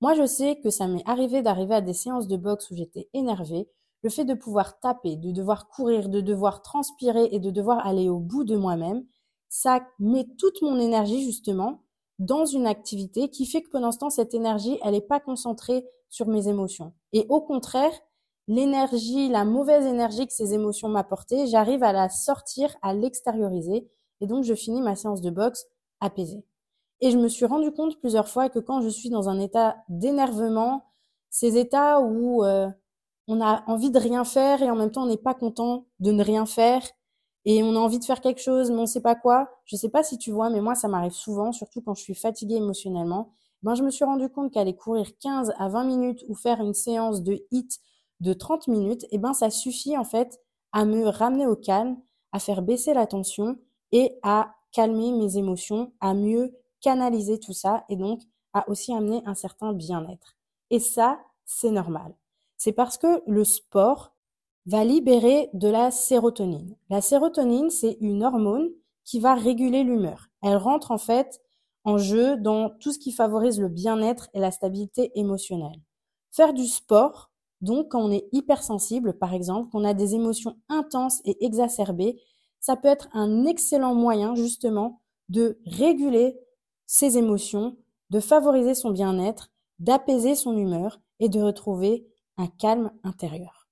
Moi, 0.00 0.14
je 0.14 0.26
sais 0.26 0.60
que 0.60 0.70
ça 0.70 0.86
m'est 0.86 1.06
arrivé 1.06 1.42
d'arriver 1.42 1.74
à 1.74 1.80
des 1.80 1.92
séances 1.92 2.28
de 2.28 2.36
boxe 2.36 2.70
où 2.70 2.76
j'étais 2.76 3.08
énervée. 3.12 3.68
Le 4.02 4.10
fait 4.10 4.24
de 4.24 4.34
pouvoir 4.34 4.78
taper, 4.78 5.16
de 5.16 5.32
devoir 5.32 5.68
courir, 5.68 6.08
de 6.08 6.20
devoir 6.20 6.62
transpirer 6.62 7.28
et 7.32 7.40
de 7.40 7.50
devoir 7.50 7.84
aller 7.84 8.08
au 8.08 8.20
bout 8.20 8.44
de 8.44 8.56
moi-même, 8.56 9.04
ça 9.48 9.84
met 9.98 10.26
toute 10.38 10.62
mon 10.62 10.78
énergie 10.78 11.24
justement 11.24 11.82
dans 12.20 12.44
une 12.44 12.66
activité 12.66 13.28
qui 13.28 13.46
fait 13.46 13.62
que 13.62 13.70
pendant 13.70 13.90
ce 13.90 13.98
temps, 13.98 14.10
cette 14.10 14.34
énergie, 14.34 14.78
elle 14.84 14.92
n'est 14.92 15.00
pas 15.00 15.18
concentrée 15.18 15.84
sur 16.08 16.28
mes 16.28 16.46
émotions. 16.46 16.92
Et 17.12 17.26
au 17.28 17.40
contraire, 17.40 17.92
l'énergie, 18.48 19.28
la 19.28 19.44
mauvaise 19.44 19.86
énergie 19.86 20.26
que 20.26 20.32
ces 20.32 20.54
émotions 20.54 20.88
m'apportaient, 20.88 21.46
j'arrive 21.46 21.82
à 21.82 21.92
la 21.92 22.08
sortir, 22.08 22.74
à 22.82 22.94
l'extérioriser, 22.94 23.88
et 24.20 24.26
donc 24.26 24.42
je 24.42 24.54
finis 24.54 24.80
ma 24.80 24.96
séance 24.96 25.20
de 25.20 25.30
boxe 25.30 25.66
apaisée. 26.00 26.44
Et 27.00 27.10
je 27.10 27.18
me 27.18 27.28
suis 27.28 27.44
rendu 27.44 27.70
compte 27.70 27.98
plusieurs 28.00 28.26
fois 28.26 28.48
que 28.48 28.58
quand 28.58 28.80
je 28.80 28.88
suis 28.88 29.10
dans 29.10 29.28
un 29.28 29.38
état 29.38 29.76
d'énervement, 29.88 30.84
ces 31.30 31.56
états 31.56 32.00
où 32.00 32.42
euh, 32.42 32.68
on 33.28 33.40
a 33.40 33.62
envie 33.66 33.90
de 33.90 33.98
rien 33.98 34.24
faire 34.24 34.62
et 34.62 34.70
en 34.70 34.74
même 34.74 34.90
temps 34.90 35.04
on 35.04 35.08
n'est 35.08 35.16
pas 35.16 35.34
content 35.34 35.86
de 36.00 36.10
ne 36.10 36.24
rien 36.24 36.46
faire 36.46 36.82
et 37.44 37.62
on 37.62 37.76
a 37.76 37.78
envie 37.78 37.98
de 37.98 38.04
faire 38.04 38.20
quelque 38.20 38.40
chose 38.40 38.70
mais 38.70 38.78
on 38.78 38.86
sait 38.86 39.02
pas 39.02 39.14
quoi. 39.14 39.48
Je 39.66 39.76
sais 39.76 39.90
pas 39.90 40.02
si 40.02 40.18
tu 40.18 40.32
vois, 40.32 40.50
mais 40.50 40.60
moi 40.60 40.74
ça 40.74 40.88
m'arrive 40.88 41.12
souvent, 41.12 41.52
surtout 41.52 41.82
quand 41.82 41.94
je 41.94 42.02
suis 42.02 42.14
fatiguée 42.14 42.56
émotionnellement. 42.56 43.30
Ben 43.62 43.74
je 43.74 43.82
me 43.82 43.90
suis 43.90 44.04
rendu 44.04 44.28
compte 44.30 44.52
qu'aller 44.52 44.74
courir 44.74 45.06
15 45.20 45.52
à 45.58 45.68
20 45.68 45.84
minutes 45.84 46.24
ou 46.28 46.34
faire 46.34 46.60
une 46.60 46.74
séance 46.74 47.22
de 47.22 47.44
hit 47.50 47.80
de 48.20 48.32
30 48.32 48.68
minutes, 48.68 49.06
eh 49.10 49.18
ben 49.18 49.32
ça 49.32 49.50
suffit 49.50 49.96
en 49.96 50.04
fait 50.04 50.40
à 50.72 50.84
me 50.84 51.06
ramener 51.06 51.46
au 51.46 51.56
calme, 51.56 51.96
à 52.32 52.38
faire 52.38 52.62
baisser 52.62 52.94
la 52.94 53.06
tension 53.06 53.58
et 53.92 54.18
à 54.22 54.54
calmer 54.72 55.12
mes 55.12 55.36
émotions, 55.36 55.92
à 56.00 56.14
mieux 56.14 56.54
canaliser 56.80 57.38
tout 57.38 57.52
ça 57.52 57.84
et 57.88 57.96
donc 57.96 58.20
à 58.52 58.68
aussi 58.68 58.92
amener 58.92 59.22
un 59.26 59.34
certain 59.34 59.72
bien-être. 59.72 60.36
Et 60.70 60.80
ça, 60.80 61.20
c'est 61.44 61.70
normal. 61.70 62.14
C'est 62.56 62.72
parce 62.72 62.98
que 62.98 63.22
le 63.26 63.44
sport 63.44 64.14
va 64.66 64.84
libérer 64.84 65.48
de 65.54 65.68
la 65.68 65.90
sérotonine. 65.90 66.76
La 66.90 67.00
sérotonine, 67.00 67.70
c'est 67.70 67.96
une 68.00 68.22
hormone 68.22 68.68
qui 69.04 69.20
va 69.20 69.34
réguler 69.34 69.82
l'humeur. 69.82 70.28
Elle 70.42 70.56
rentre 70.56 70.90
en 70.90 70.98
fait 70.98 71.40
en 71.84 71.96
jeu 71.96 72.36
dans 72.36 72.68
tout 72.68 72.92
ce 72.92 72.98
qui 72.98 73.12
favorise 73.12 73.58
le 73.58 73.68
bien-être 73.68 74.28
et 74.34 74.40
la 74.40 74.50
stabilité 74.50 75.10
émotionnelle. 75.14 75.80
Faire 76.30 76.52
du 76.52 76.66
sport, 76.66 77.30
donc, 77.60 77.88
quand 77.90 78.02
on 78.02 78.12
est 78.12 78.28
hypersensible, 78.32 79.18
par 79.18 79.34
exemple, 79.34 79.70
qu'on 79.70 79.84
a 79.84 79.94
des 79.94 80.14
émotions 80.14 80.56
intenses 80.68 81.20
et 81.24 81.44
exacerbées, 81.44 82.20
ça 82.60 82.76
peut 82.76 82.88
être 82.88 83.08
un 83.12 83.44
excellent 83.46 83.94
moyen, 83.94 84.34
justement, 84.34 85.00
de 85.28 85.60
réguler 85.66 86.38
ses 86.86 87.18
émotions, 87.18 87.76
de 88.10 88.20
favoriser 88.20 88.74
son 88.74 88.90
bien-être, 88.90 89.50
d'apaiser 89.78 90.34
son 90.34 90.56
humeur 90.56 91.00
et 91.20 91.28
de 91.28 91.40
retrouver 91.40 92.06
un 92.36 92.46
calme 92.46 92.92
intérieur. 93.02 93.68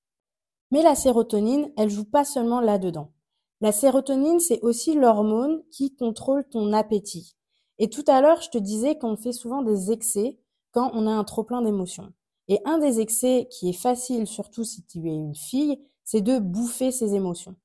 Mais 0.71 0.83
la 0.83 0.95
sérotonine, 0.95 1.71
elle 1.76 1.90
joue 1.90 2.05
pas 2.05 2.25
seulement 2.25 2.61
là-dedans. 2.61 3.12
La 3.61 3.73
sérotonine, 3.73 4.40
c'est 4.40 4.61
aussi 4.61 4.95
l'hormone 4.95 5.62
qui 5.71 5.95
contrôle 5.95 6.47
ton 6.49 6.73
appétit. 6.73 7.37
Et 7.78 7.88
tout 7.88 8.05
à 8.07 8.21
l'heure, 8.21 8.43
je 8.43 8.50
te 8.50 8.59
disais 8.59 8.99
qu'on 8.99 9.16
fait 9.16 9.33
souvent 9.33 9.62
des 9.62 9.93
excès 9.93 10.38
quand 10.73 10.90
on 10.93 11.07
a 11.07 11.11
un 11.11 11.25
trop 11.25 11.45
plein 11.45 11.62
d'émotions. 11.62 12.12
Et 12.49 12.61
un 12.65 12.79
des 12.79 13.00
excès 13.00 13.49
qui 13.50 13.69
est 13.69 13.81
facile, 13.81 14.26
surtout 14.26 14.65
si 14.65 14.85
tu 14.85 14.99
es 15.09 15.15
une 15.15 15.35
fille, 15.35 15.81
c'est 16.05 16.21
de 16.21 16.38
bouffer 16.38 16.93
ses 16.93 17.15
émotions. 17.15 17.57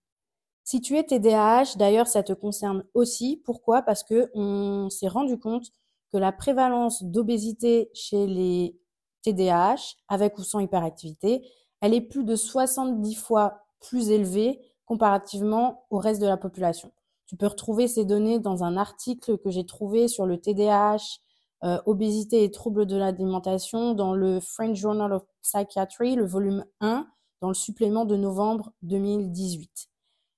Si 0.63 0.81
tu 0.81 0.97
es 0.97 1.03
TDAH, 1.03 1.75
d'ailleurs, 1.77 2.07
ça 2.07 2.23
te 2.23 2.33
concerne 2.33 2.83
aussi. 2.93 3.41
Pourquoi? 3.45 3.81
Parce 3.81 4.03
que 4.03 4.31
on 4.33 4.89
s'est 4.89 5.07
rendu 5.07 5.37
compte 5.37 5.71
que 6.11 6.17
la 6.17 6.31
prévalence 6.31 7.03
d'obésité 7.03 7.89
chez 7.93 8.27
les 8.27 8.77
TDAH, 9.23 9.95
avec 10.07 10.37
ou 10.37 10.43
sans 10.43 10.59
hyperactivité, 10.59 11.47
elle 11.81 11.93
est 11.93 12.01
plus 12.01 12.23
de 12.23 12.35
70 12.35 13.15
fois 13.15 13.63
plus 13.79 14.09
élevée 14.11 14.61
comparativement 14.85 15.85
au 15.89 15.97
reste 15.97 16.21
de 16.21 16.27
la 16.27 16.37
population. 16.37 16.91
Tu 17.25 17.35
peux 17.37 17.47
retrouver 17.47 17.87
ces 17.87 18.05
données 18.05 18.39
dans 18.39 18.63
un 18.63 18.77
article 18.77 19.37
que 19.37 19.49
j'ai 19.49 19.65
trouvé 19.65 20.07
sur 20.07 20.25
le 20.25 20.37
TDAH, 20.39 21.19
euh, 21.63 21.79
obésité 21.85 22.43
et 22.43 22.51
troubles 22.51 22.85
de 22.85 22.97
l'alimentation 22.97 23.93
dans 23.93 24.13
le 24.13 24.39
French 24.39 24.77
Journal 24.77 25.13
of 25.13 25.23
Psychiatry, 25.41 26.15
le 26.15 26.25
volume 26.25 26.65
1, 26.79 27.07
dans 27.41 27.49
le 27.49 27.53
supplément 27.53 28.05
de 28.05 28.15
novembre 28.15 28.71
2018. 28.81 29.89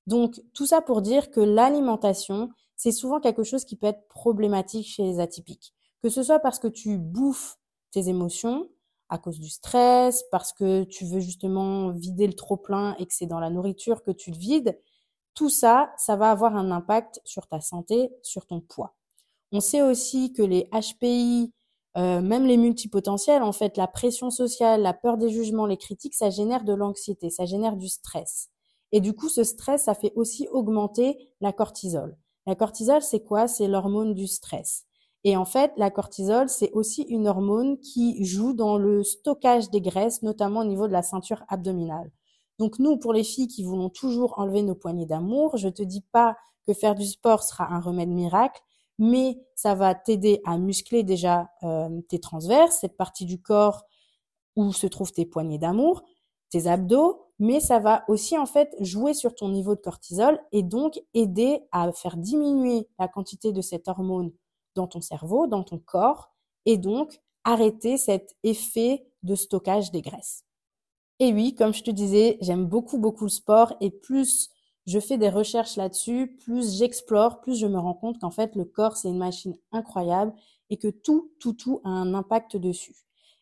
Donc 0.07 0.41
tout 0.53 0.65
ça 0.65 0.81
pour 0.81 1.01
dire 1.01 1.31
que 1.31 1.39
l'alimentation, 1.39 2.49
c'est 2.75 2.91
souvent 2.91 3.19
quelque 3.19 3.43
chose 3.43 3.65
qui 3.65 3.75
peut 3.75 3.87
être 3.87 4.07
problématique 4.09 4.87
chez 4.87 5.03
les 5.03 5.19
atypiques. 5.19 5.73
Que 6.01 6.09
ce 6.09 6.23
soit 6.23 6.39
parce 6.39 6.59
que 6.59 6.67
tu 6.67 6.97
bouffes 6.97 7.57
tes 7.91 8.09
émotions 8.09 8.69
à 9.09 9.17
cause 9.17 9.39
du 9.39 9.49
stress, 9.49 10.23
parce 10.31 10.53
que 10.53 10.83
tu 10.85 11.05
veux 11.05 11.19
justement 11.19 11.91
vider 11.91 12.25
le 12.25 12.33
trop 12.33 12.57
plein 12.57 12.95
et 12.97 13.05
que 13.05 13.13
c'est 13.13 13.27
dans 13.27 13.39
la 13.39 13.49
nourriture 13.49 14.01
que 14.01 14.11
tu 14.11 14.31
le 14.31 14.37
vides, 14.37 14.77
tout 15.35 15.49
ça, 15.49 15.93
ça 15.97 16.15
va 16.15 16.31
avoir 16.31 16.55
un 16.55 16.71
impact 16.71 17.21
sur 17.23 17.47
ta 17.47 17.61
santé, 17.61 18.11
sur 18.23 18.45
ton 18.45 18.59
poids. 18.59 18.95
On 19.53 19.60
sait 19.60 19.83
aussi 19.83 20.33
que 20.33 20.41
les 20.41 20.67
HPI, 20.74 21.53
euh, 21.95 22.22
même 22.22 22.48
les 22.48 22.57
multipotentiels, 22.57 23.43
en 23.43 23.51
fait, 23.51 23.77
la 23.77 23.86
pression 23.88 24.31
sociale, 24.31 24.81
la 24.81 24.93
peur 24.93 25.17
des 25.17 25.29
jugements, 25.29 25.67
les 25.67 25.77
critiques, 25.77 26.15
ça 26.15 26.31
génère 26.31 26.63
de 26.63 26.74
l'anxiété, 26.74 27.29
ça 27.29 27.45
génère 27.45 27.77
du 27.77 27.88
stress. 27.88 28.50
Et 28.91 29.00
du 29.00 29.13
coup, 29.13 29.29
ce 29.29 29.43
stress, 29.43 29.83
ça 29.83 29.93
fait 29.93 30.12
aussi 30.15 30.48
augmenter 30.51 31.29
la 31.39 31.53
cortisol. 31.53 32.17
La 32.48 32.55
cortisol, 32.55 33.03
c'est 33.03 33.24
quoi? 33.24 33.48
C'est 33.48 33.67
l'hormone 33.67 34.15
du 34.15 34.25
stress. 34.25 34.86
Et 35.24 35.38
en 35.38 35.45
fait, 35.45 35.72
la 35.77 35.91
cortisol, 35.91 36.50
c'est 36.50 36.72
aussi 36.72 37.03
une 37.03 37.27
hormone 37.27 37.79
qui 37.79 38.25
joue 38.25 38.53
dans 38.53 38.77
le 38.77 39.03
stockage 39.03 39.69
des 39.69 39.81
graisses, 39.81 40.24
notamment 40.24 40.62
au 40.62 40.65
niveau 40.65 40.88
de 40.88 40.93
la 40.93 41.03
ceinture 41.03 41.43
abdominale. 41.48 42.12
Donc 42.57 42.79
nous, 42.79 42.98
pour 42.98 43.13
les 43.13 43.24
filles 43.24 43.48
qui 43.48 43.63
voulons 43.63 43.89
toujours 43.89 44.33
enlever 44.38 44.63
nos 44.63 44.75
poignées 44.75 45.05
d'amour, 45.05 45.57
je 45.57 45.69
te 45.69 45.83
dis 45.83 46.03
pas 46.12 46.36
que 46.67 46.74
faire 46.74 46.95
du 46.95 47.05
sport 47.05 47.43
sera 47.43 47.72
un 47.72 47.79
remède 47.79 48.10
miracle, 48.10 48.62
mais 49.00 49.38
ça 49.55 49.75
va 49.75 49.95
t'aider 49.95 50.41
à 50.45 50.57
muscler 50.57 51.03
déjà 51.03 51.50
euh, 51.63 52.01
tes 52.09 52.19
transverses, 52.19 52.79
cette 52.79 52.97
partie 52.97 53.25
du 53.25 53.41
corps 53.41 53.83
où 54.55 54.71
se 54.71 54.88
trouvent 54.88 55.12
tes 55.12 55.25
poignées 55.25 55.57
d'amour, 55.57 56.03
tes 56.50 56.67
abdos, 56.67 57.19
mais 57.39 57.59
ça 57.59 57.79
va 57.79 58.03
aussi 58.07 58.38
en 58.38 58.45
fait 58.45 58.75
jouer 58.79 59.13
sur 59.13 59.33
ton 59.33 59.50
niveau 59.50 59.75
de 59.75 59.81
cortisol 59.81 60.39
et 60.51 60.63
donc 60.63 61.01
aider 61.13 61.62
à 61.71 61.91
faire 61.91 62.17
diminuer 62.17 62.88
la 63.00 63.07
quantité 63.07 63.51
de 63.51 63.62
cette 63.62 63.88
hormone 63.88 64.31
dans 64.75 64.88
ton 64.88 65.01
cerveau, 65.01 65.47
dans 65.47 65.63
ton 65.63 65.79
corps, 65.79 66.31
et 66.65 66.77
donc 66.77 67.19
arrêter 67.43 67.97
cet 67.97 68.35
effet 68.43 69.05
de 69.23 69.35
stockage 69.35 69.91
des 69.91 70.01
graisses. 70.01 70.45
Et 71.19 71.33
oui, 71.33 71.55
comme 71.55 71.73
je 71.73 71.83
te 71.83 71.91
disais, 71.91 72.38
j'aime 72.41 72.65
beaucoup 72.65 72.97
beaucoup 72.97 73.25
le 73.25 73.29
sport 73.29 73.73
et 73.81 73.89
plus 73.89 74.50
je 74.85 74.99
fais 74.99 75.17
des 75.17 75.29
recherches 75.29 75.77
là-dessus, 75.77 76.37
plus 76.43 76.77
j'explore, 76.77 77.39
plus 77.41 77.55
je 77.55 77.67
me 77.67 77.79
rends 77.79 77.93
compte 77.93 78.19
qu'en 78.19 78.31
fait 78.31 78.55
le 78.55 78.65
corps 78.65 78.97
c'est 78.97 79.09
une 79.09 79.17
machine 79.17 79.55
incroyable 79.71 80.33
et 80.69 80.77
que 80.77 80.89
tout, 80.89 81.31
tout, 81.39 81.53
tout 81.53 81.81
a 81.83 81.89
un 81.89 82.13
impact 82.13 82.57
dessus. 82.57 82.95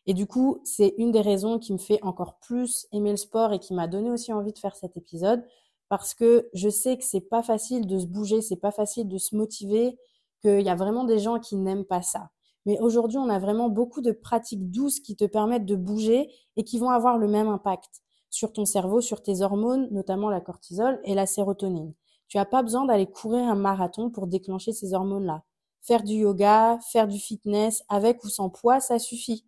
Et 0.06 0.14
du 0.14 0.26
coup, 0.26 0.60
c'est 0.64 0.94
une 0.98 1.12
des 1.12 1.20
raisons 1.20 1.58
qui 1.58 1.72
me 1.72 1.78
fait 1.78 2.02
encore 2.02 2.38
plus 2.40 2.86
aimer 2.92 3.10
le 3.10 3.16
sport 3.16 3.52
et 3.52 3.60
qui 3.60 3.72
m'a 3.72 3.86
donné 3.86 4.10
aussi 4.10 4.32
envie 4.32 4.52
de 4.52 4.58
faire 4.58 4.74
cet 4.74 4.96
épisode 4.96 5.44
parce 5.88 6.14
que 6.14 6.48
je 6.54 6.68
sais 6.68 6.96
que 6.96 7.04
c'est 7.04 7.20
pas 7.20 7.42
facile 7.42 7.86
de 7.86 7.98
se 7.98 8.06
bouger, 8.06 8.40
c'est 8.40 8.56
pas 8.56 8.72
facile 8.72 9.08
de 9.08 9.18
se 9.18 9.36
motiver, 9.36 9.98
qu'il 10.40 10.62
y 10.62 10.68
a 10.68 10.74
vraiment 10.74 11.04
des 11.04 11.18
gens 11.18 11.38
qui 11.38 11.56
n'aiment 11.56 11.84
pas 11.84 12.02
ça. 12.02 12.30
Mais 12.66 12.78
aujourd'hui, 12.80 13.18
on 13.18 13.28
a 13.28 13.38
vraiment 13.38 13.68
beaucoup 13.68 14.00
de 14.00 14.12
pratiques 14.12 14.70
douces 14.70 15.00
qui 15.00 15.16
te 15.16 15.24
permettent 15.24 15.66
de 15.66 15.76
bouger 15.76 16.30
et 16.56 16.64
qui 16.64 16.78
vont 16.78 16.90
avoir 16.90 17.18
le 17.18 17.28
même 17.28 17.48
impact 17.48 18.01
sur 18.32 18.52
ton 18.52 18.64
cerveau, 18.64 19.00
sur 19.02 19.22
tes 19.22 19.42
hormones, 19.42 19.88
notamment 19.90 20.30
la 20.30 20.40
cortisol 20.40 21.00
et 21.04 21.14
la 21.14 21.26
sérotonine. 21.26 21.92
Tu 22.28 22.38
n'as 22.38 22.46
pas 22.46 22.62
besoin 22.62 22.86
d'aller 22.86 23.06
courir 23.06 23.44
un 23.44 23.54
marathon 23.54 24.10
pour 24.10 24.26
déclencher 24.26 24.72
ces 24.72 24.94
hormones-là. 24.94 25.42
Faire 25.82 26.02
du 26.02 26.14
yoga, 26.14 26.78
faire 26.90 27.06
du 27.06 27.18
fitness, 27.18 27.84
avec 27.90 28.24
ou 28.24 28.28
sans 28.28 28.48
poids, 28.48 28.80
ça 28.80 28.98
suffit 28.98 29.44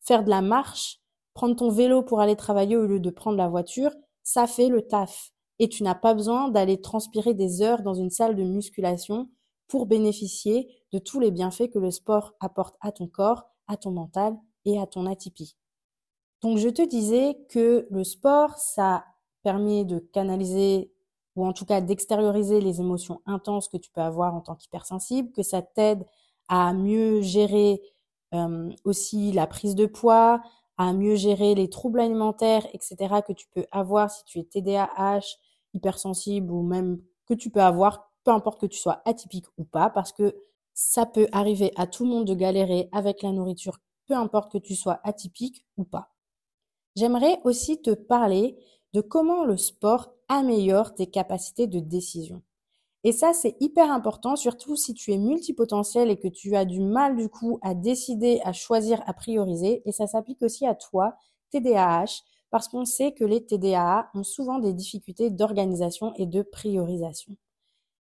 faire 0.00 0.24
de 0.24 0.30
la 0.30 0.42
marche, 0.42 1.00
prendre 1.32 1.56
ton 1.56 1.70
vélo 1.70 2.02
pour 2.02 2.20
aller 2.20 2.36
travailler 2.36 2.76
au 2.76 2.86
lieu 2.86 3.00
de 3.00 3.10
prendre 3.10 3.38
la 3.38 3.48
voiture, 3.48 3.92
ça 4.22 4.46
fait 4.46 4.68
le 4.68 4.82
taf. 4.82 5.30
Et 5.58 5.68
tu 5.68 5.82
n'as 5.82 5.94
pas 5.94 6.12
besoin 6.12 6.48
d'aller 6.48 6.80
transpirer 6.80 7.32
des 7.32 7.62
heures 7.62 7.82
dans 7.82 7.94
une 7.94 8.10
salle 8.10 8.36
de 8.36 8.44
musculation 8.44 9.30
pour 9.68 9.86
bénéficier 9.86 10.68
de 10.92 10.98
tous 10.98 11.18
les 11.18 11.30
bienfaits 11.30 11.70
que 11.72 11.78
le 11.78 11.90
sport 11.90 12.34
apporte 12.40 12.76
à 12.80 12.92
ton 12.92 13.06
corps, 13.06 13.44
à 13.66 13.76
ton 13.76 13.90
mental 13.90 14.36
et 14.66 14.78
à 14.78 14.86
ton 14.86 15.06
atypie. 15.06 15.56
Donc 16.42 16.58
je 16.58 16.68
te 16.68 16.82
disais 16.82 17.36
que 17.48 17.86
le 17.90 18.04
sport, 18.04 18.56
ça 18.58 19.04
permet 19.42 19.84
de 19.84 19.98
canaliser 19.98 20.92
ou 21.36 21.46
en 21.46 21.52
tout 21.52 21.64
cas 21.64 21.80
d'extérioriser 21.80 22.60
les 22.60 22.80
émotions 22.80 23.20
intenses 23.26 23.68
que 23.68 23.76
tu 23.76 23.90
peux 23.90 24.00
avoir 24.00 24.34
en 24.34 24.40
tant 24.40 24.56
qu'hypersensible, 24.56 25.32
que 25.32 25.42
ça 25.42 25.62
t'aide 25.62 26.04
à 26.48 26.72
mieux 26.72 27.20
gérer 27.22 27.80
aussi 28.84 29.32
la 29.32 29.46
prise 29.46 29.74
de 29.74 29.86
poids, 29.86 30.42
à 30.76 30.92
mieux 30.92 31.14
gérer 31.16 31.54
les 31.54 31.70
troubles 31.70 32.00
alimentaires, 32.00 32.66
etc. 32.74 33.22
que 33.26 33.32
tu 33.32 33.46
peux 33.54 33.66
avoir 33.72 34.10
si 34.10 34.24
tu 34.24 34.38
es 34.38 34.44
TDAH, 34.44 35.38
hypersensible 35.74 36.52
ou 36.52 36.62
même 36.62 37.00
que 37.26 37.34
tu 37.34 37.50
peux 37.50 37.62
avoir, 37.62 38.10
peu 38.24 38.30
importe 38.30 38.60
que 38.60 38.66
tu 38.66 38.78
sois 38.78 39.00
atypique 39.04 39.46
ou 39.58 39.64
pas, 39.64 39.90
parce 39.90 40.12
que 40.12 40.36
ça 40.74 41.06
peut 41.06 41.28
arriver 41.32 41.72
à 41.76 41.86
tout 41.86 42.04
le 42.04 42.10
monde 42.10 42.26
de 42.26 42.34
galérer 42.34 42.88
avec 42.92 43.22
la 43.22 43.32
nourriture, 43.32 43.78
peu 44.06 44.14
importe 44.14 44.52
que 44.52 44.58
tu 44.58 44.76
sois 44.76 45.00
atypique 45.04 45.66
ou 45.76 45.84
pas. 45.84 46.10
J'aimerais 46.98 47.38
aussi 47.44 47.80
te 47.80 47.92
parler 47.92 48.56
de 48.92 49.00
comment 49.00 49.44
le 49.44 49.56
sport 49.56 50.12
améliore 50.26 50.96
tes 50.96 51.06
capacités 51.06 51.68
de 51.68 51.78
décision. 51.78 52.42
Et 53.04 53.12
ça, 53.12 53.32
c'est 53.32 53.54
hyper 53.60 53.88
important, 53.92 54.34
surtout 54.34 54.74
si 54.74 54.94
tu 54.94 55.12
es 55.12 55.18
multipotentiel 55.18 56.10
et 56.10 56.18
que 56.18 56.26
tu 56.26 56.56
as 56.56 56.64
du 56.64 56.80
mal 56.80 57.14
du 57.14 57.28
coup 57.28 57.60
à 57.62 57.74
décider, 57.74 58.40
à 58.42 58.52
choisir, 58.52 59.00
à 59.06 59.12
prioriser. 59.12 59.80
Et 59.84 59.92
ça 59.92 60.08
s'applique 60.08 60.42
aussi 60.42 60.66
à 60.66 60.74
toi, 60.74 61.14
TDAH, 61.52 62.24
parce 62.50 62.66
qu'on 62.66 62.84
sait 62.84 63.12
que 63.12 63.24
les 63.24 63.46
TDAH 63.46 64.10
ont 64.14 64.24
souvent 64.24 64.58
des 64.58 64.72
difficultés 64.72 65.30
d'organisation 65.30 66.12
et 66.16 66.26
de 66.26 66.42
priorisation. 66.42 67.36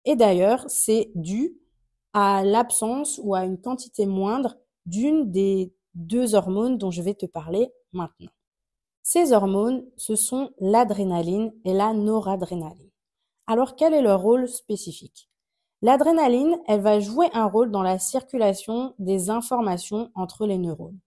Et 0.06 0.16
d'ailleurs, 0.16 0.64
c'est 0.68 1.10
dû 1.14 1.58
à 2.14 2.42
l'absence 2.44 3.20
ou 3.22 3.34
à 3.34 3.44
une 3.44 3.60
quantité 3.60 4.06
moindre 4.06 4.56
d'une 4.86 5.30
des 5.30 5.74
deux 5.92 6.34
hormones 6.34 6.78
dont 6.78 6.90
je 6.90 7.02
vais 7.02 7.14
te 7.14 7.26
parler 7.26 7.70
maintenant. 7.92 8.30
Ces 9.08 9.32
hormones, 9.32 9.84
ce 9.96 10.16
sont 10.16 10.50
l'adrénaline 10.58 11.52
et 11.64 11.72
la 11.72 11.92
noradrénaline. 11.92 12.90
Alors 13.46 13.76
quel 13.76 13.94
est 13.94 14.02
leur 14.02 14.20
rôle 14.20 14.48
spécifique? 14.48 15.30
L'adrénaline, 15.80 16.58
elle 16.66 16.80
va 16.80 16.98
jouer 16.98 17.28
un 17.32 17.44
rôle 17.44 17.70
dans 17.70 17.84
la 17.84 18.00
circulation 18.00 18.96
des 18.98 19.30
informations 19.30 20.10
entre 20.16 20.44
les 20.44 20.58
neurones. 20.58 20.98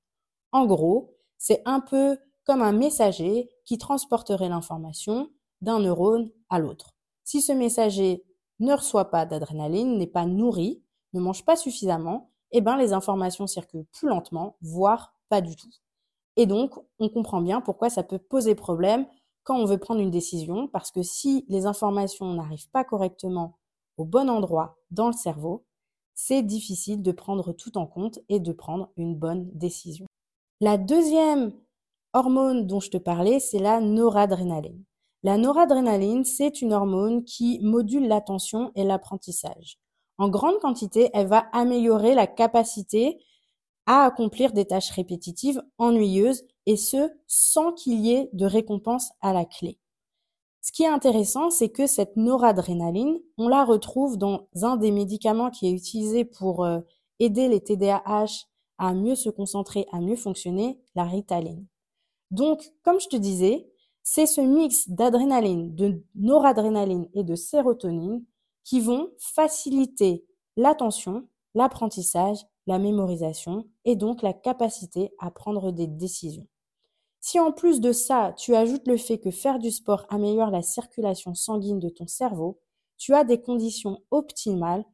En 0.54 0.66
gros, 0.66 1.14
c'est 1.38 1.62
un 1.66 1.82
peu 1.82 2.18
comme 2.46 2.62
un 2.62 2.72
messager 2.72 3.50
qui 3.66 3.78
transporterait 3.78 4.48
l'information 4.48 5.30
d'un 5.60 5.82
neurone 5.82 6.32
à 6.50 6.58
l'autre. 6.58 6.96
Si 7.26 7.42
ce 7.42 7.52
messager 7.52 8.24
ne 8.62 8.72
reçoit 8.72 9.12
pas 9.12 9.26
d'adrénaline, 9.26 9.98
n'est 9.98 10.08
pas 10.08 10.26
nourri, 10.26 10.82
ne 11.12 11.20
mange 11.20 11.44
pas 11.44 11.58
suffisamment, 11.58 12.32
eh 12.52 12.62
ben 12.62 12.78
les 12.78 12.94
informations 12.94 13.46
circulent 13.46 13.88
plus 13.92 14.08
lentement, 14.08 14.56
voire 14.62 15.16
pas 15.28 15.42
du 15.42 15.58
tout. 15.58 15.68
Et 16.40 16.46
donc, 16.46 16.74
on 17.00 17.10
comprend 17.10 17.42
bien 17.42 17.60
pourquoi 17.60 17.90
ça 17.90 18.02
peut 18.02 18.18
poser 18.18 18.56
problème 18.56 19.06
quand 19.44 19.58
on 19.58 19.66
veut 19.66 19.78
prendre 19.78 20.00
une 20.00 20.10
décision, 20.10 20.70
parce 20.70 20.90
que 20.90 21.04
si 21.04 21.44
les 21.50 21.66
informations 21.66 22.34
n'arrivent 22.34 22.70
pas 22.70 22.86
correctement 22.86 23.58
au 23.98 24.06
bon 24.06 24.30
endroit 24.30 24.78
dans 24.90 25.08
le 25.08 25.14
cerveau, 25.14 25.66
c'est 26.16 26.42
difficile 26.42 27.04
de 27.04 27.12
prendre 27.12 27.52
tout 27.52 27.78
en 27.78 27.86
compte 27.86 28.20
et 28.30 28.40
de 28.40 28.54
prendre 28.54 28.88
une 28.96 29.18
bonne 29.18 29.50
décision. 29.52 30.06
La 30.62 30.78
deuxième 30.78 31.52
hormone 32.14 32.68
dont 32.68 32.80
je 32.80 32.92
te 32.92 32.98
parlais, 32.98 33.42
c'est 33.42 33.60
la 33.60 33.82
noradrénaline. 33.82 34.86
La 35.24 35.36
noradrénaline, 35.36 36.24
c'est 36.24 36.62
une 36.62 36.72
hormone 36.72 37.26
qui 37.26 37.60
module 37.62 38.08
l'attention 38.08 38.72
et 38.76 38.86
l'apprentissage. 38.86 39.78
En 40.18 40.30
grande 40.30 40.60
quantité, 40.60 41.10
elle 41.14 41.28
va 41.28 41.50
améliorer 41.52 42.16
la 42.16 42.28
capacité 42.28 43.22
à 43.90 44.06
accomplir 44.06 44.54
des 44.54 44.66
tâches 44.66 44.92
répétitives, 44.92 45.64
ennuyeuses, 45.80 46.44
et 46.68 46.78
ce, 46.78 47.10
sans 47.26 47.74
qu'il 47.74 48.00
y 48.02 48.12
ait 48.12 48.30
de 48.34 48.46
récompense 48.46 49.10
à 49.20 49.34
la 49.34 49.46
clé. 49.46 49.80
Ce 50.62 50.72
qui 50.72 50.84
est 50.84 50.88
intéressant, 50.88 51.50
c'est 51.50 51.70
que 51.70 51.88
cette 51.88 52.16
noradrénaline, 52.16 53.20
on 53.40 53.48
la 53.48 53.66
retrouve 53.66 54.20
dans 54.20 54.48
un 54.62 54.78
des 54.78 54.92
médicaments 54.92 55.50
qui 55.50 55.68
est 55.68 55.72
utilisé 55.72 56.24
pour 56.24 56.64
euh, 56.64 56.82
aider 57.18 57.48
les 57.48 57.62
TDAH 57.62 58.46
à 58.78 58.94
mieux 58.94 59.16
se 59.16 59.32
concentrer, 59.32 59.88
à 59.92 60.00
mieux 60.02 60.16
fonctionner, 60.16 60.80
la 60.94 61.06
ritaline. 61.06 61.66
Donc, 62.30 62.72
comme 62.84 63.00
je 63.00 63.08
te 63.08 63.16
disais, 63.16 63.72
c'est 64.04 64.28
ce 64.28 64.42
mix 64.42 64.88
d'adrénaline, 64.88 65.74
de 65.74 66.04
noradrénaline 66.14 67.10
et 67.16 67.24
de 67.24 67.34
sérotonine 67.34 68.24
qui 68.64 68.82
vont 68.82 69.10
faciliter 69.18 70.28
l'attention, 70.58 71.28
l'apprentissage, 71.56 72.46
la 72.68 72.80
mémorisation 72.80 73.66
et 73.86 73.96
donc 73.96 74.22
la 74.22 74.34
capacité 74.34 75.12
à 75.20 75.32
prendre 75.32 75.72
des 75.72 75.88
décisions. 75.88 76.48
Si 77.22 77.40
en 77.40 77.52
plus 77.52 77.82
de 77.82 77.92
ça, 77.92 78.34
tu 78.38 78.56
ajoutes 78.56 78.88
le 78.88 78.98
fait 78.98 79.20
que 79.20 79.32
faire 79.32 79.60
du 79.60 79.72
sport 79.72 80.06
améliore 80.10 80.52
la 80.52 80.62
circulation 80.62 81.34
sanguine 81.34 81.80
de 81.80 81.90
ton 81.90 82.08
cerveau, 82.08 82.60
tu 82.98 83.14
as 83.14 83.24
des 83.24 83.42
conditions 83.42 84.02
optimales 84.12 84.86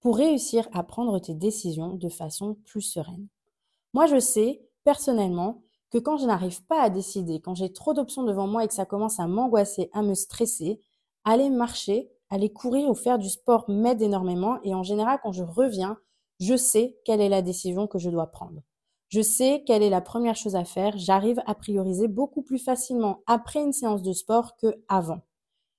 pour 0.00 0.16
réussir 0.16 0.68
à 0.72 0.84
prendre 0.84 1.18
tes 1.18 1.34
décisions 1.34 1.94
de 1.94 2.08
façon 2.08 2.54
plus 2.64 2.82
sereine. 2.82 3.26
Moi, 3.94 4.06
je 4.06 4.20
sais, 4.20 4.62
personnellement, 4.84 5.62
que 5.90 5.98
quand 5.98 6.16
je 6.16 6.26
n'arrive 6.26 6.64
pas 6.66 6.82
à 6.82 6.90
décider, 6.90 7.40
quand 7.40 7.54
j'ai 7.54 7.72
trop 7.72 7.94
d'options 7.94 8.24
devant 8.24 8.46
moi 8.46 8.64
et 8.64 8.68
que 8.68 8.74
ça 8.74 8.84
commence 8.84 9.18
à 9.18 9.26
m'angoisser, 9.26 9.90
à 9.92 10.02
me 10.02 10.14
stresser, 10.14 10.80
aller 11.24 11.50
marcher, 11.50 12.10
aller 12.30 12.52
courir 12.52 12.88
ou 12.88 12.94
faire 12.94 13.18
du 13.18 13.28
sport 13.28 13.64
m'aide 13.68 14.02
énormément 14.02 14.58
et 14.62 14.74
en 14.74 14.82
général, 14.82 15.18
quand 15.22 15.32
je 15.32 15.44
reviens, 15.44 15.98
je 16.40 16.56
sais 16.56 16.98
quelle 17.04 17.20
est 17.20 17.28
la 17.28 17.42
décision 17.42 17.86
que 17.86 17.98
je 17.98 18.10
dois 18.10 18.26
prendre. 18.26 18.62
Je 19.08 19.20
sais 19.20 19.62
quelle 19.66 19.82
est 19.82 19.90
la 19.90 20.00
première 20.00 20.36
chose 20.36 20.56
à 20.56 20.64
faire. 20.64 20.96
J'arrive 20.96 21.40
à 21.46 21.54
prioriser 21.54 22.08
beaucoup 22.08 22.42
plus 22.42 22.58
facilement 22.58 23.22
après 23.26 23.62
une 23.62 23.72
séance 23.72 24.02
de 24.02 24.12
sport 24.12 24.56
que 24.56 24.82
avant. 24.88 25.20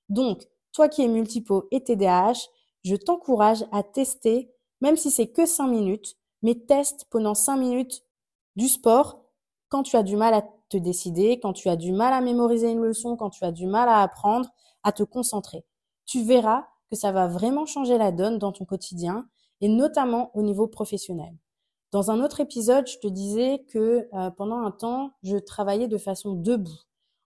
Donc, 0.10 0.48
toi 0.72 0.88
qui 0.88 1.04
es 1.04 1.08
multipo 1.08 1.68
et 1.72 1.84
TDAH, 1.84 2.48
je 2.84 2.96
t'encourage 2.96 3.66
à 3.72 3.84
tester, 3.84 4.50
même 4.80 4.96
si 4.96 5.12
c'est 5.12 5.28
que 5.28 5.46
5 5.46 5.68
minutes, 5.68 6.16
mais 6.42 6.56
teste 6.56 7.06
pendant 7.10 7.34
5 7.34 7.58
minutes 7.58 8.04
du 8.56 8.68
sport 8.68 9.24
quand 9.70 9.84
tu 9.84 9.98
as 9.98 10.04
du 10.04 10.16
mal 10.16 10.34
à 10.34 10.48
te 10.70 10.78
décider, 10.78 11.40
quand 11.40 11.54
tu 11.54 11.68
as 11.68 11.76
du 11.76 11.92
mal 11.92 12.14
à 12.14 12.22
mémoriser 12.22 12.72
une 12.72 12.82
leçon, 12.82 13.18
quand 13.18 13.30
tu 13.30 13.44
as 13.44 13.52
du 13.52 13.68
mal 13.68 13.90
à 13.90 14.02
apprendre, 14.02 14.50
à 14.84 14.92
te 14.92 15.04
concentrer. 15.04 15.66
Tu 16.06 16.24
verras 16.24 16.68
que 16.90 16.96
ça 16.96 17.12
va 17.12 17.28
vraiment 17.28 17.66
changer 17.66 17.98
la 17.98 18.12
donne 18.12 18.38
dans 18.38 18.54
ton 18.54 18.64
quotidien 18.64 19.28
et 19.62 19.70
notamment 19.70 20.32
au 20.34 20.42
niveau 20.42 20.68
professionnel. 20.68 21.34
Dans 21.92 22.12
un 22.12 22.24
autre 22.24 22.42
épisode, 22.42 22.88
je 22.88 23.00
te 23.00 23.08
disais 23.08 23.64
que 23.70 24.08
euh, 24.14 24.30
pendant 24.32 24.58
un 24.58 24.72
temps, 24.72 25.12
je 25.24 25.38
travaillais 25.38 25.88
de 25.88 25.98
façon 25.98 26.34
debout. 26.34 26.80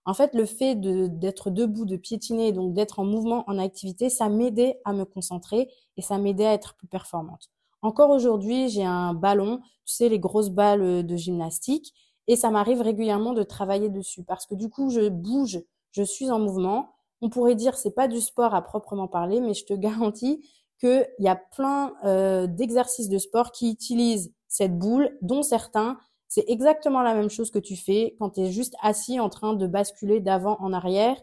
En 0.04 0.14
fait, 0.14 0.34
le 0.34 0.46
fait 0.46 0.74
d'être 0.74 1.50
debout, 1.50 1.84
de 1.84 1.96
piétiner, 1.96 2.52
donc 2.52 2.72
d'être 2.72 2.98
en 2.98 3.04
mouvement, 3.04 3.44
en 3.46 3.58
activité, 3.58 4.08
ça 4.08 4.28
m'aidait 4.28 4.80
à 4.84 4.92
me 4.92 5.04
concentrer 5.04 5.68
et 5.96 6.02
ça 6.02 6.18
m'aidait 6.18 6.46
à 6.46 6.54
être 6.54 6.74
plus 6.74 6.88
performante. 6.88 7.50
Encore 7.82 8.10
aujourd'hui, 8.10 8.68
j'ai 8.68 8.84
un 8.84 9.14
ballon, 9.14 9.60
tu 9.84 9.94
sais, 9.94 10.08
les 10.08 10.18
grosses 10.18 10.50
balles 10.50 10.82
euh, 10.82 11.02
de 11.02 11.16
gymnastique, 11.16 11.92
et 12.28 12.36
ça 12.36 12.50
m'arrive 12.50 12.80
régulièrement 12.80 13.32
de 13.32 13.42
travailler 13.42 13.88
dessus 13.88 14.22
parce 14.22 14.46
que 14.46 14.54
du 14.54 14.68
coup, 14.68 14.90
je 14.90 15.08
bouge, 15.08 15.60
je 15.90 16.02
suis 16.02 16.30
en 16.30 16.38
mouvement. 16.38 16.94
On 17.20 17.28
pourrait 17.28 17.56
dire 17.56 17.76
c'est 17.76 17.90
pas 17.94 18.08
du 18.08 18.20
sport 18.20 18.54
à 18.54 18.62
proprement 18.62 19.08
parler, 19.08 19.40
mais 19.40 19.54
je 19.54 19.64
te 19.64 19.74
garantis 19.74 20.48
qu'il 20.82 21.06
y 21.20 21.28
a 21.28 21.36
plein 21.36 21.94
euh, 22.04 22.46
d'exercices 22.48 23.08
de 23.08 23.18
sport 23.18 23.52
qui 23.52 23.70
utilisent 23.70 24.32
cette 24.48 24.76
boule, 24.76 25.16
dont 25.22 25.42
certains, 25.42 25.96
c'est 26.28 26.44
exactement 26.48 27.02
la 27.02 27.14
même 27.14 27.30
chose 27.30 27.50
que 27.50 27.60
tu 27.60 27.76
fais 27.76 28.16
quand 28.18 28.30
tu 28.30 28.40
es 28.40 28.50
juste 28.50 28.74
assis 28.82 29.20
en 29.20 29.28
train 29.28 29.54
de 29.54 29.66
basculer 29.66 30.20
d'avant 30.20 30.56
en 30.60 30.72
arrière 30.72 31.16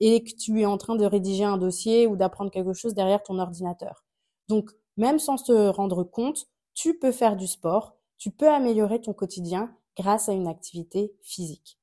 et 0.00 0.24
que 0.24 0.34
tu 0.34 0.60
es 0.60 0.66
en 0.66 0.78
train 0.78 0.96
de 0.96 1.04
rédiger 1.04 1.44
un 1.44 1.58
dossier 1.58 2.06
ou 2.06 2.16
d'apprendre 2.16 2.50
quelque 2.50 2.72
chose 2.72 2.94
derrière 2.94 3.22
ton 3.22 3.38
ordinateur. 3.38 4.04
Donc, 4.48 4.70
même 4.96 5.18
sans 5.18 5.36
te 5.36 5.68
rendre 5.68 6.02
compte, 6.02 6.46
tu 6.74 6.98
peux 6.98 7.12
faire 7.12 7.36
du 7.36 7.46
sport, 7.46 7.96
tu 8.18 8.30
peux 8.30 8.48
améliorer 8.48 9.00
ton 9.00 9.12
quotidien 9.12 9.72
grâce 9.96 10.28
à 10.28 10.32
une 10.32 10.48
activité 10.48 11.14
physique. 11.22 11.78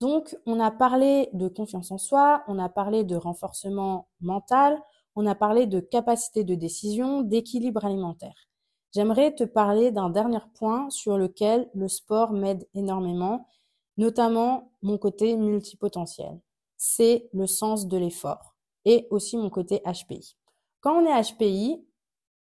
Donc, 0.00 0.36
on 0.46 0.58
a 0.58 0.70
parlé 0.70 1.28
de 1.34 1.48
confiance 1.48 1.92
en 1.92 1.98
soi, 1.98 2.42
on 2.48 2.58
a 2.58 2.68
parlé 2.68 3.04
de 3.04 3.14
renforcement 3.14 4.08
mental, 4.20 4.82
on 5.16 5.26
a 5.26 5.34
parlé 5.34 5.66
de 5.66 5.80
capacité 5.80 6.44
de 6.44 6.54
décision, 6.54 7.22
d'équilibre 7.22 7.84
alimentaire. 7.84 8.48
J'aimerais 8.94 9.34
te 9.34 9.44
parler 9.44 9.90
d'un 9.90 10.10
dernier 10.10 10.40
point 10.54 10.90
sur 10.90 11.16
lequel 11.16 11.68
le 11.74 11.88
sport 11.88 12.32
m'aide 12.32 12.68
énormément, 12.74 13.48
notamment 13.96 14.72
mon 14.82 14.98
côté 14.98 15.36
multipotentiel. 15.36 16.40
C'est 16.76 17.28
le 17.32 17.46
sens 17.46 17.86
de 17.86 17.96
l'effort 17.96 18.54
et 18.84 19.06
aussi 19.10 19.36
mon 19.36 19.50
côté 19.50 19.82
HPI. 19.86 20.36
Quand 20.80 21.00
on 21.00 21.06
est 21.06 21.22
HPI, 21.22 21.86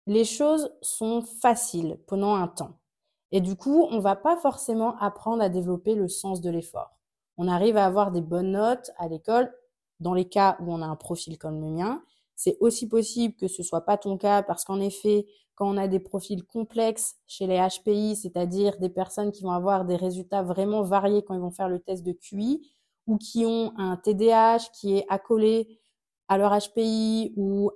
les 0.08 0.26
choses 0.26 0.74
sont 0.82 1.22
faciles 1.22 2.00
pendant 2.08 2.36
un 2.36 2.48
temps. 2.48 2.80
Et 3.32 3.40
du 3.40 3.56
coup, 3.56 3.88
on 3.90 4.00
va 4.00 4.16
pas 4.16 4.36
forcément 4.38 4.98
apprendre 4.98 5.42
à 5.42 5.50
développer 5.50 5.96
le 5.96 6.08
sens 6.10 6.42
de 6.42 6.50
l'effort. 6.50 6.98
On 7.38 7.48
arrive 7.48 7.78
à 7.78 7.86
avoir 7.86 8.12
des 8.12 8.22
bonnes 8.22 8.52
notes 8.52 8.92
à 8.98 9.08
l'école 9.08 9.54
dans 10.00 10.14
les 10.14 10.28
cas 10.28 10.58
où 10.60 10.74
on 10.74 10.82
a 10.82 10.86
un 10.86 10.96
profil 10.96 11.38
comme 11.38 11.62
le 11.62 11.70
mien. 11.70 12.04
C'est 12.36 12.58
aussi 12.60 12.88
possible 12.88 13.36
que 13.36 13.48
ce 13.48 13.63
soit 13.63 13.82
pas 13.82 13.98
ton 13.98 14.17
cas 14.17 14.44
parce 14.44 14.63
qu'en 14.65 14.80
effet, 14.80 15.26
quand 15.56 15.70
on 15.70 15.78
a 15.78 15.88
des 15.88 16.00
profils 16.00 16.44
complexes 16.44 17.15
chez 17.28 17.46
les 17.46 17.60
HPI, 17.60 18.15
c'est-à-dire 18.15 18.78
des 18.80 18.89
personnes 18.89 19.32
qui 19.32 19.44
vont 19.44 19.52
avoir 19.52 19.86
des 19.86 19.96
résultats 19.96 20.41
vraiment 20.41 20.82
variés 20.82 21.24
quand 21.24 21.36
ils 21.36 21.41
vont 21.41 21.52
faire 21.52 21.70
le 21.70 21.80
test 21.80 22.04
de 22.04 22.13
QI, 22.13 22.62
ou 23.08 23.17
qui 23.17 23.46
ont 23.46 23.74
un 23.78 23.98
TDAH 23.98 24.70
qui 24.74 24.98
est 24.98 25.06
accolé 25.10 25.80
à 26.28 26.38
leur 26.38 26.58
HPI 26.58 27.34
ou 27.36 27.72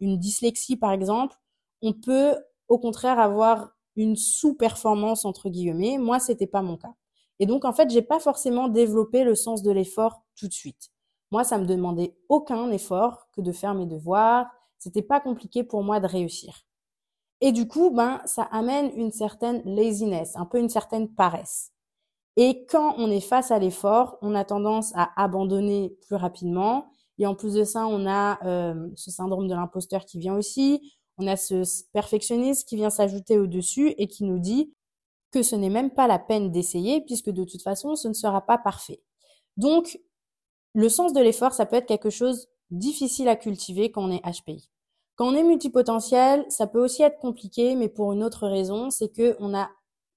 une 0.00 0.18
dyslexie 0.18 0.76
par 0.76 0.92
exemple, 0.92 1.34
on 1.82 1.92
peut 1.92 2.36
au 2.68 2.78
contraire 2.78 3.18
avoir 3.18 3.70
une 3.96 4.16
sous-performance 4.16 5.24
entre 5.24 5.48
guillemets. 5.48 5.98
Moi, 5.98 6.20
c'était 6.20 6.46
pas 6.46 6.62
mon 6.62 6.76
cas. 6.76 6.94
Et 7.38 7.46
donc 7.46 7.64
en 7.64 7.72
fait, 7.72 7.90
j'ai 7.90 8.02
pas 8.02 8.20
forcément 8.20 8.68
développé 8.68 9.24
le 9.24 9.34
sens 9.34 9.62
de 9.62 9.70
l'effort 9.70 10.24
tout 10.36 10.48
de 10.48 10.52
suite. 10.52 10.90
Moi, 11.30 11.44
ça 11.44 11.58
me 11.58 11.66
demandait 11.66 12.16
aucun 12.28 12.70
effort 12.70 13.28
que 13.32 13.40
de 13.40 13.52
faire 13.52 13.74
mes 13.74 13.86
devoirs. 13.86 14.46
C'était 14.78 15.02
pas 15.02 15.20
compliqué 15.20 15.64
pour 15.64 15.82
moi 15.82 16.00
de 16.00 16.06
réussir. 16.06 16.66
Et 17.40 17.52
du 17.52 17.68
coup, 17.68 17.90
ben, 17.90 18.20
ça 18.24 18.44
amène 18.44 18.90
une 18.96 19.12
certaine 19.12 19.62
laziness, 19.64 20.36
un 20.36 20.46
peu 20.46 20.58
une 20.58 20.68
certaine 20.68 21.08
paresse. 21.08 21.72
Et 22.36 22.66
quand 22.66 22.94
on 22.98 23.10
est 23.10 23.20
face 23.20 23.50
à 23.50 23.58
l'effort, 23.58 24.18
on 24.22 24.34
a 24.34 24.44
tendance 24.44 24.92
à 24.94 25.10
abandonner 25.20 25.96
plus 26.06 26.16
rapidement. 26.16 26.86
Et 27.18 27.26
en 27.26 27.34
plus 27.34 27.54
de 27.54 27.64
ça, 27.64 27.86
on 27.86 28.06
a 28.06 28.38
euh, 28.46 28.88
ce 28.94 29.10
syndrome 29.10 29.48
de 29.48 29.54
l'imposteur 29.54 30.04
qui 30.04 30.18
vient 30.18 30.36
aussi. 30.36 30.92
On 31.18 31.26
a 31.26 31.36
ce 31.36 31.62
perfectionniste 31.92 32.68
qui 32.68 32.76
vient 32.76 32.90
s'ajouter 32.90 33.38
au-dessus 33.38 33.94
et 33.96 34.06
qui 34.06 34.24
nous 34.24 34.38
dit 34.38 34.74
que 35.30 35.42
ce 35.42 35.56
n'est 35.56 35.70
même 35.70 35.90
pas 35.90 36.06
la 36.06 36.18
peine 36.18 36.50
d'essayer 36.52 37.00
puisque 37.00 37.30
de 37.30 37.44
toute 37.44 37.62
façon, 37.62 37.96
ce 37.96 38.08
ne 38.08 38.12
sera 38.12 38.44
pas 38.44 38.58
parfait. 38.58 39.00
Donc, 39.56 39.98
le 40.76 40.90
sens 40.90 41.14
de 41.14 41.20
l'effort, 41.20 41.54
ça 41.54 41.64
peut 41.64 41.76
être 41.76 41.86
quelque 41.86 42.10
chose 42.10 42.48
difficile 42.70 43.28
à 43.28 43.36
cultiver 43.36 43.90
quand 43.90 44.04
on 44.04 44.12
est 44.12 44.20
HPI. 44.20 44.68
Quand 45.14 45.26
on 45.26 45.34
est 45.34 45.42
multipotentiel, 45.42 46.44
ça 46.50 46.66
peut 46.66 46.84
aussi 46.84 47.02
être 47.02 47.18
compliqué, 47.18 47.74
mais 47.74 47.88
pour 47.88 48.12
une 48.12 48.22
autre 48.22 48.46
raison, 48.46 48.90
c'est 48.90 49.08
que 49.08 49.36
on 49.40 49.54
a 49.54 49.70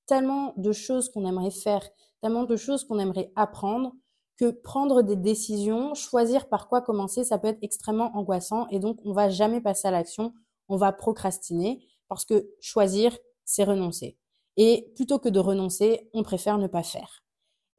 tellement 0.06 0.54
de 0.58 0.74
choses 0.74 1.08
qu'on 1.08 1.26
aimerait 1.26 1.52
faire, 1.52 1.88
tellement 2.22 2.43
de 2.43 2.58
choses 2.58 2.84
qu'on 2.84 3.00
aimerait 3.00 3.32
apprendre, 3.38 3.93
que 4.38 4.52
prendre 4.52 5.02
des 5.02 5.15
décisions, 5.15 5.93
choisir 5.93 6.50
par 6.50 6.67
quoi 6.67 6.82
commencer, 6.82 7.24
ça 7.24 7.38
peut 7.38 7.48
être 7.48 7.60
extrêmement 7.62 8.12
angoissant 8.17 8.67
et 8.67 8.80
donc 8.80 9.00
on 9.06 9.13
va 9.13 9.30
jamais 9.30 9.62
passer 9.62 9.88
à 9.88 9.91
l'action, 9.91 10.34
on 10.67 10.76
va 10.76 10.91
procrastiner 10.91 11.88
parce 12.10 12.26
que 12.26 12.50
choisir, 12.60 13.17
c'est 13.45 13.63
renoncer. 13.63 14.17
Et 14.58 14.91
plutôt 14.98 15.19
que 15.19 15.30
de 15.30 15.39
renoncer, 15.39 16.10
on 16.13 16.22
préfère 16.22 16.58
ne 16.58 16.67
pas 16.67 16.84
faire. 16.84 17.24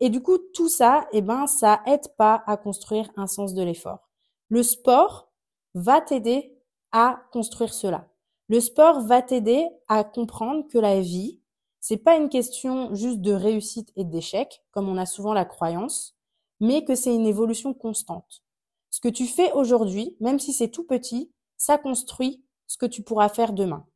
Et 0.00 0.08
du 0.08 0.22
coup, 0.22 0.38
tout 0.54 0.68
ça, 0.68 1.06
eh 1.12 1.20
ben, 1.20 1.46
ça 1.46 1.82
aide 1.86 2.14
pas 2.16 2.42
à 2.46 2.56
construire 2.56 3.10
un 3.16 3.26
sens 3.26 3.54
de 3.54 3.62
l'effort. 3.62 4.08
Le 4.48 4.62
sport 4.62 5.30
va 5.74 6.00
t'aider 6.00 6.56
à 6.92 7.20
construire 7.32 7.72
cela. 7.72 8.08
Le 8.48 8.60
sport 8.60 9.02
va 9.02 9.22
t'aider 9.22 9.68
à 9.88 10.02
comprendre 10.02 10.66
que 10.68 10.78
la 10.78 11.00
vie, 11.00 11.40
c'est 11.78 11.98
pas 11.98 12.16
une 12.16 12.28
question 12.28 12.94
juste 12.94 13.20
de 13.20 13.32
réussite 13.32 13.92
et 13.96 14.04
d'échec, 14.04 14.62
comme 14.72 14.88
on 14.88 14.96
a 14.96 15.06
souvent 15.06 15.34
la 15.34 15.44
croyance, 15.44 16.16
mais 16.60 16.84
que 16.84 16.94
c'est 16.94 17.14
une 17.14 17.26
évolution 17.26 17.74
constante. 17.74 18.42
Ce 18.90 19.00
que 19.00 19.08
tu 19.08 19.26
fais 19.26 19.52
aujourd'hui, 19.52 20.16
même 20.20 20.40
si 20.40 20.52
c'est 20.52 20.68
tout 20.68 20.84
petit, 20.84 21.30
ça 21.56 21.78
construit 21.78 22.44
ce 22.66 22.76
que 22.76 22.86
tu 22.86 23.02
pourras 23.02 23.28
faire 23.28 23.52
demain. 23.52 23.86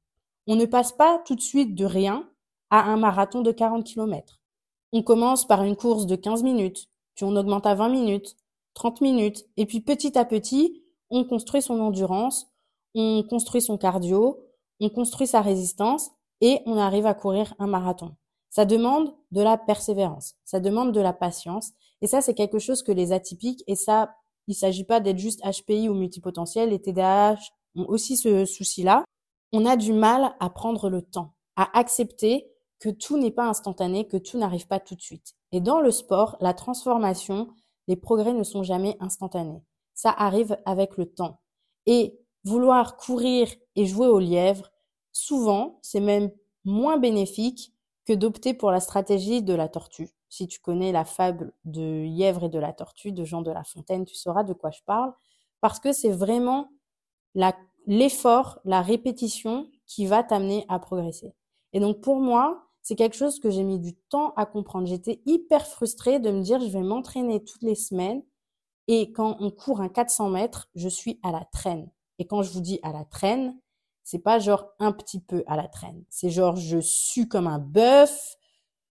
On 0.46 0.56
ne 0.56 0.66
passe 0.66 0.92
pas 0.92 1.20
tout 1.26 1.34
de 1.34 1.40
suite 1.40 1.74
de 1.74 1.84
rien 1.84 2.30
à 2.70 2.84
un 2.84 2.96
marathon 2.96 3.40
de 3.40 3.50
40 3.50 3.84
km. 3.84 4.40
On 4.96 5.02
commence 5.02 5.44
par 5.44 5.64
une 5.64 5.74
course 5.74 6.06
de 6.06 6.14
15 6.14 6.44
minutes, 6.44 6.88
puis 7.16 7.24
on 7.24 7.34
augmente 7.34 7.66
à 7.66 7.74
20 7.74 7.88
minutes, 7.88 8.36
30 8.74 9.00
minutes, 9.00 9.44
et 9.56 9.66
puis 9.66 9.80
petit 9.80 10.16
à 10.16 10.24
petit, 10.24 10.84
on 11.10 11.24
construit 11.24 11.62
son 11.62 11.80
endurance, 11.80 12.46
on 12.94 13.24
construit 13.28 13.60
son 13.60 13.76
cardio, 13.76 14.38
on 14.78 14.88
construit 14.88 15.26
sa 15.26 15.40
résistance 15.40 16.12
et 16.40 16.60
on 16.64 16.76
arrive 16.76 17.06
à 17.06 17.14
courir 17.14 17.54
un 17.58 17.66
marathon. 17.66 18.14
Ça 18.50 18.64
demande 18.64 19.12
de 19.32 19.42
la 19.42 19.58
persévérance, 19.58 20.36
ça 20.44 20.60
demande 20.60 20.92
de 20.92 21.00
la 21.00 21.12
patience. 21.12 21.72
Et 22.00 22.06
ça, 22.06 22.20
c'est 22.20 22.34
quelque 22.34 22.60
chose 22.60 22.84
que 22.84 22.92
les 22.92 23.10
atypiques, 23.10 23.64
et 23.66 23.74
ça, 23.74 24.14
il 24.46 24.54
s'agit 24.54 24.84
pas 24.84 25.00
d'être 25.00 25.18
juste 25.18 25.42
HPI 25.42 25.88
ou 25.88 25.94
multipotentiel, 25.94 26.70
les 26.70 26.80
TDAH 26.80 27.40
ont 27.74 27.86
aussi 27.88 28.16
ce 28.16 28.44
souci-là. 28.44 29.04
On 29.52 29.66
a 29.66 29.76
du 29.76 29.92
mal 29.92 30.36
à 30.38 30.50
prendre 30.50 30.88
le 30.88 31.02
temps, 31.02 31.34
à 31.56 31.76
accepter 31.76 32.53
que 32.84 32.90
tout 32.90 33.16
n'est 33.16 33.30
pas 33.30 33.48
instantané, 33.48 34.06
que 34.06 34.18
tout 34.18 34.36
n'arrive 34.36 34.66
pas 34.66 34.78
tout 34.78 34.94
de 34.94 35.00
suite. 35.00 35.32
Et 35.52 35.62
dans 35.62 35.80
le 35.80 35.90
sport, 35.90 36.36
la 36.40 36.52
transformation, 36.52 37.48
les 37.88 37.96
progrès 37.96 38.34
ne 38.34 38.42
sont 38.42 38.62
jamais 38.62 38.98
instantanés. 39.00 39.62
Ça 39.94 40.10
arrive 40.10 40.58
avec 40.66 40.98
le 40.98 41.06
temps. 41.06 41.40
Et 41.86 42.20
vouloir 42.44 42.98
courir 42.98 43.48
et 43.74 43.86
jouer 43.86 44.08
au 44.08 44.18
lièvre, 44.18 44.70
souvent, 45.12 45.78
c'est 45.80 46.00
même 46.00 46.30
moins 46.66 46.98
bénéfique 46.98 47.72
que 48.04 48.12
d'opter 48.12 48.52
pour 48.52 48.70
la 48.70 48.80
stratégie 48.80 49.42
de 49.42 49.54
la 49.54 49.70
tortue. 49.70 50.10
Si 50.28 50.46
tu 50.46 50.60
connais 50.60 50.92
la 50.92 51.06
fable 51.06 51.54
de 51.64 52.02
Lièvre 52.02 52.44
et 52.44 52.48
de 52.50 52.58
la 52.58 52.74
tortue 52.74 53.12
de 53.12 53.24
Jean 53.24 53.40
de 53.40 53.50
La 53.50 53.64
Fontaine, 53.64 54.04
tu 54.04 54.14
sauras 54.14 54.44
de 54.44 54.52
quoi 54.52 54.70
je 54.70 54.82
parle, 54.84 55.14
parce 55.62 55.80
que 55.80 55.94
c'est 55.94 56.10
vraiment 56.10 56.68
l'effort, 57.86 58.58
la 58.66 58.82
répétition 58.82 59.70
qui 59.86 60.04
va 60.04 60.22
t'amener 60.22 60.66
à 60.68 60.78
progresser. 60.78 61.34
Et 61.72 61.80
donc 61.80 62.02
pour 62.02 62.20
moi, 62.20 62.64
c'est 62.84 62.96
quelque 62.96 63.16
chose 63.16 63.40
que 63.40 63.50
j'ai 63.50 63.64
mis 63.64 63.80
du 63.80 63.94
temps 63.94 64.34
à 64.36 64.44
comprendre. 64.44 64.86
J'étais 64.86 65.22
hyper 65.24 65.66
frustrée 65.66 66.20
de 66.20 66.30
me 66.30 66.42
dire 66.42 66.60
je 66.60 66.68
vais 66.68 66.82
m'entraîner 66.82 67.42
toutes 67.42 67.62
les 67.62 67.74
semaines 67.74 68.22
et 68.88 69.10
quand 69.10 69.38
on 69.40 69.50
court 69.50 69.80
un 69.80 69.88
400 69.88 70.28
mètres, 70.28 70.68
je 70.74 70.88
suis 70.90 71.18
à 71.22 71.32
la 71.32 71.46
traîne. 71.50 71.90
Et 72.18 72.26
quand 72.26 72.42
je 72.42 72.50
vous 72.50 72.60
dis 72.60 72.80
à 72.82 72.92
la 72.92 73.06
traîne, 73.06 73.58
c'est 74.04 74.18
pas 74.18 74.38
genre 74.38 74.66
un 74.78 74.92
petit 74.92 75.18
peu 75.18 75.42
à 75.46 75.56
la 75.56 75.66
traîne. 75.66 76.04
C'est 76.10 76.28
genre 76.28 76.56
je 76.56 76.78
sue 76.78 77.26
comme 77.26 77.46
un 77.46 77.58
bœuf, 77.58 78.36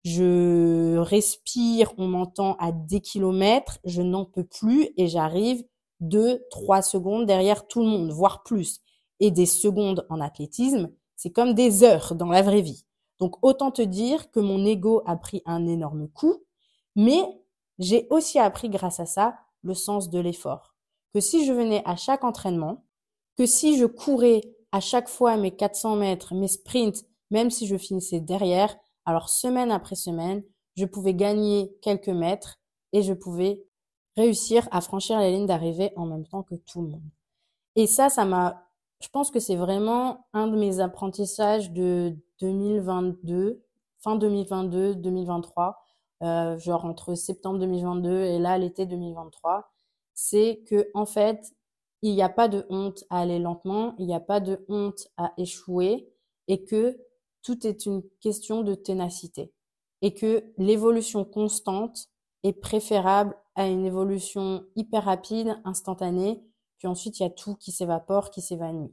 je 0.04 0.96
respire, 0.98 1.92
on 1.98 2.06
m'entend 2.06 2.54
à 2.60 2.70
des 2.70 3.00
kilomètres, 3.00 3.80
je 3.84 4.02
n'en 4.02 4.24
peux 4.24 4.44
plus 4.44 4.88
et 4.96 5.08
j'arrive 5.08 5.64
deux, 5.98 6.40
trois 6.52 6.80
secondes 6.80 7.26
derrière 7.26 7.66
tout 7.66 7.80
le 7.80 7.88
monde, 7.88 8.12
voire 8.12 8.44
plus. 8.44 8.82
Et 9.18 9.32
des 9.32 9.46
secondes 9.46 10.06
en 10.10 10.20
athlétisme, 10.20 10.92
c'est 11.16 11.32
comme 11.32 11.54
des 11.54 11.82
heures 11.82 12.14
dans 12.14 12.30
la 12.30 12.42
vraie 12.42 12.62
vie. 12.62 12.84
Donc 13.20 13.36
autant 13.42 13.70
te 13.70 13.82
dire 13.82 14.30
que 14.30 14.40
mon 14.40 14.64
ego 14.64 15.02
a 15.06 15.16
pris 15.16 15.42
un 15.44 15.66
énorme 15.66 16.08
coup, 16.08 16.42
mais 16.96 17.22
j'ai 17.78 18.06
aussi 18.10 18.38
appris 18.38 18.68
grâce 18.70 18.98
à 18.98 19.06
ça 19.06 19.38
le 19.62 19.74
sens 19.74 20.10
de 20.10 20.18
l'effort. 20.18 20.74
Que 21.12 21.20
si 21.20 21.44
je 21.44 21.52
venais 21.52 21.82
à 21.84 21.96
chaque 21.96 22.24
entraînement, 22.24 22.84
que 23.36 23.46
si 23.46 23.78
je 23.78 23.84
courais 23.84 24.40
à 24.72 24.80
chaque 24.80 25.08
fois 25.08 25.36
mes 25.36 25.50
400 25.50 25.96
mètres, 25.96 26.34
mes 26.34 26.48
sprints, 26.48 27.04
même 27.30 27.50
si 27.50 27.66
je 27.66 27.76
finissais 27.76 28.20
derrière, 28.20 28.76
alors 29.04 29.28
semaine 29.28 29.70
après 29.70 29.96
semaine, 29.96 30.42
je 30.76 30.84
pouvais 30.86 31.14
gagner 31.14 31.76
quelques 31.82 32.08
mètres 32.08 32.58
et 32.92 33.02
je 33.02 33.12
pouvais 33.12 33.64
réussir 34.16 34.68
à 34.70 34.80
franchir 34.80 35.18
la 35.18 35.30
ligne 35.30 35.46
d'arrivée 35.46 35.92
en 35.96 36.06
même 36.06 36.26
temps 36.26 36.42
que 36.42 36.54
tout 36.54 36.82
le 36.82 36.88
monde. 36.88 37.10
Et 37.76 37.86
ça, 37.86 38.08
ça 38.08 38.24
m'a, 38.24 38.69
je 39.00 39.08
pense 39.08 39.30
que 39.30 39.40
c'est 39.40 39.56
vraiment 39.56 40.26
un 40.32 40.46
de 40.46 40.56
mes 40.56 40.80
apprentissages 40.80 41.72
de 41.72 42.16
2022, 42.40 43.62
fin 43.98 44.16
2022, 44.16 44.94
2023, 44.96 45.82
euh, 46.22 46.58
genre 46.58 46.84
entre 46.84 47.14
septembre 47.14 47.58
2022 47.60 48.24
et 48.24 48.38
là 48.38 48.58
l'été 48.58 48.86
2023, 48.86 49.70
c'est 50.14 50.62
que 50.68 50.90
en 50.94 51.06
fait, 51.06 51.54
il 52.02 52.14
n'y 52.14 52.22
a 52.22 52.28
pas 52.28 52.48
de 52.48 52.66
honte 52.68 53.04
à 53.10 53.20
aller 53.20 53.38
lentement, 53.38 53.94
il 53.98 54.06
n'y 54.06 54.14
a 54.14 54.20
pas 54.20 54.40
de 54.40 54.64
honte 54.68 55.08
à 55.16 55.32
échouer 55.38 56.12
et 56.48 56.64
que 56.64 56.98
tout 57.42 57.66
est 57.66 57.86
une 57.86 58.02
question 58.20 58.62
de 58.62 58.74
ténacité 58.74 59.52
et 60.02 60.14
que 60.14 60.44
l'évolution 60.58 61.24
constante 61.24 62.08
est 62.42 62.52
préférable 62.52 63.36
à 63.54 63.66
une 63.66 63.84
évolution 63.84 64.64
hyper 64.76 65.04
rapide, 65.04 65.60
instantanée, 65.64 66.42
puis 66.80 66.88
ensuite 66.88 67.20
il 67.20 67.22
y 67.22 67.26
a 67.26 67.30
tout 67.30 67.54
qui 67.56 67.72
s'évapore, 67.72 68.30
qui 68.30 68.40
s'évanouit. 68.40 68.92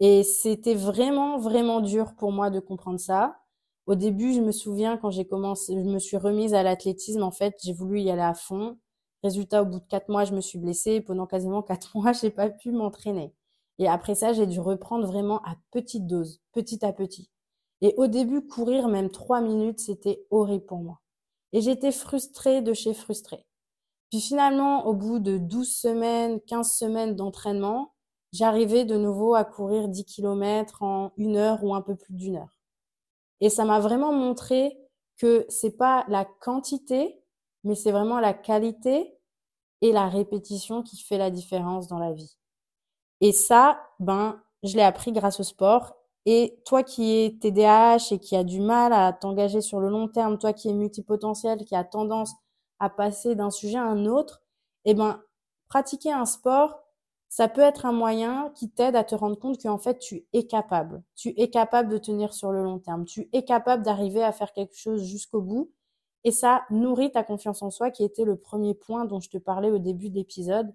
Et 0.00 0.24
c'était 0.24 0.74
vraiment, 0.74 1.38
vraiment 1.38 1.80
dur 1.80 2.14
pour 2.16 2.32
moi 2.32 2.50
de 2.50 2.58
comprendre 2.58 2.98
ça. 2.98 3.38
Au 3.86 3.94
début, 3.94 4.34
je 4.34 4.40
me 4.40 4.50
souviens 4.50 4.96
quand 4.96 5.10
j'ai 5.10 5.24
commencé, 5.24 5.74
je 5.74 5.88
me 5.88 6.00
suis 6.00 6.16
remise 6.16 6.54
à 6.54 6.64
l'athlétisme, 6.64 7.22
en 7.22 7.30
fait, 7.30 7.54
j'ai 7.62 7.72
voulu 7.72 8.00
y 8.00 8.10
aller 8.10 8.20
à 8.20 8.34
fond. 8.34 8.78
Résultat, 9.22 9.62
au 9.62 9.66
bout 9.66 9.78
de 9.78 9.86
quatre 9.88 10.08
mois, 10.08 10.24
je 10.24 10.34
me 10.34 10.40
suis 10.40 10.58
blessée. 10.58 11.00
Pendant 11.00 11.26
quasiment 11.26 11.62
quatre 11.62 11.96
mois, 11.96 12.12
j'ai 12.12 12.30
pas 12.30 12.50
pu 12.50 12.72
m'entraîner. 12.72 13.32
Et 13.78 13.88
après 13.88 14.16
ça, 14.16 14.32
j'ai 14.32 14.46
dû 14.46 14.58
reprendre 14.60 15.06
vraiment 15.06 15.40
à 15.44 15.56
petite 15.70 16.06
dose, 16.06 16.40
petit 16.52 16.84
à 16.84 16.92
petit. 16.92 17.30
Et 17.80 17.94
au 17.96 18.08
début, 18.08 18.46
courir 18.46 18.88
même 18.88 19.10
trois 19.10 19.40
minutes, 19.40 19.80
c'était 19.80 20.26
horrible 20.30 20.66
pour 20.66 20.78
moi. 20.78 21.00
Et 21.52 21.60
j'étais 21.60 21.92
frustrée 21.92 22.60
de 22.62 22.72
chez 22.72 22.92
frustrée. 22.92 23.46
Puis 24.14 24.20
finalement, 24.20 24.86
au 24.86 24.94
bout 24.94 25.18
de 25.18 25.38
12 25.38 25.68
semaines, 25.68 26.40
15 26.42 26.70
semaines 26.70 27.16
d'entraînement, 27.16 27.94
j'arrivais 28.32 28.84
de 28.84 28.96
nouveau 28.96 29.34
à 29.34 29.44
courir 29.44 29.88
10 29.88 30.04
km 30.04 30.84
en 30.84 31.10
une 31.16 31.36
heure 31.36 31.64
ou 31.64 31.74
un 31.74 31.80
peu 31.80 31.96
plus 31.96 32.14
d'une 32.14 32.36
heure. 32.36 32.60
Et 33.40 33.50
ça 33.50 33.64
m'a 33.64 33.80
vraiment 33.80 34.12
montré 34.12 34.78
que 35.16 35.44
c'est 35.48 35.76
pas 35.76 36.04
la 36.06 36.24
quantité, 36.24 37.24
mais 37.64 37.74
c'est 37.74 37.90
vraiment 37.90 38.20
la 38.20 38.34
qualité 38.34 39.18
et 39.80 39.90
la 39.90 40.08
répétition 40.08 40.84
qui 40.84 41.02
fait 41.02 41.18
la 41.18 41.30
différence 41.30 41.88
dans 41.88 41.98
la 41.98 42.12
vie. 42.12 42.38
Et 43.20 43.32
ça, 43.32 43.80
ben, 43.98 44.40
je 44.62 44.76
l'ai 44.76 44.84
appris 44.84 45.10
grâce 45.10 45.40
au 45.40 45.44
sport. 45.44 45.96
Et 46.24 46.56
toi 46.64 46.84
qui 46.84 47.10
es 47.16 47.36
TDAH 47.40 48.12
et 48.12 48.20
qui 48.20 48.36
a 48.36 48.44
du 48.44 48.60
mal 48.60 48.92
à 48.92 49.12
t'engager 49.12 49.60
sur 49.60 49.80
le 49.80 49.88
long 49.88 50.06
terme, 50.06 50.38
toi 50.38 50.52
qui 50.52 50.68
es 50.68 50.72
multipotentiel, 50.72 51.64
qui 51.64 51.74
a 51.74 51.82
tendance 51.82 52.32
à 52.84 52.90
passer 52.90 53.34
d'un 53.34 53.50
sujet 53.50 53.78
à 53.78 53.84
un 53.84 54.06
autre, 54.06 54.42
eh 54.84 54.94
ben, 54.94 55.22
pratiquer 55.68 56.12
un 56.12 56.26
sport, 56.26 56.84
ça 57.28 57.48
peut 57.48 57.62
être 57.62 57.86
un 57.86 57.92
moyen 57.92 58.52
qui 58.54 58.70
t'aide 58.70 58.94
à 58.94 59.02
te 59.02 59.14
rendre 59.14 59.38
compte 59.38 59.60
qu'en 59.60 59.78
fait, 59.78 59.98
tu 59.98 60.26
es 60.32 60.46
capable. 60.46 61.02
Tu 61.16 61.34
es 61.36 61.50
capable 61.50 61.88
de 61.88 61.98
tenir 61.98 62.32
sur 62.32 62.52
le 62.52 62.62
long 62.62 62.78
terme. 62.78 63.04
Tu 63.06 63.28
es 63.32 63.44
capable 63.44 63.82
d'arriver 63.82 64.22
à 64.22 64.30
faire 64.30 64.52
quelque 64.52 64.76
chose 64.76 65.02
jusqu'au 65.02 65.40
bout 65.40 65.72
et 66.24 66.30
ça 66.30 66.64
nourrit 66.70 67.10
ta 67.10 67.24
confiance 67.24 67.62
en 67.62 67.70
soi 67.70 67.90
qui 67.90 68.04
était 68.04 68.24
le 68.24 68.36
premier 68.36 68.74
point 68.74 69.04
dont 69.04 69.20
je 69.20 69.30
te 69.30 69.38
parlais 69.38 69.70
au 69.70 69.78
début 69.78 70.10
de 70.10 70.14
l'épisode. 70.14 70.74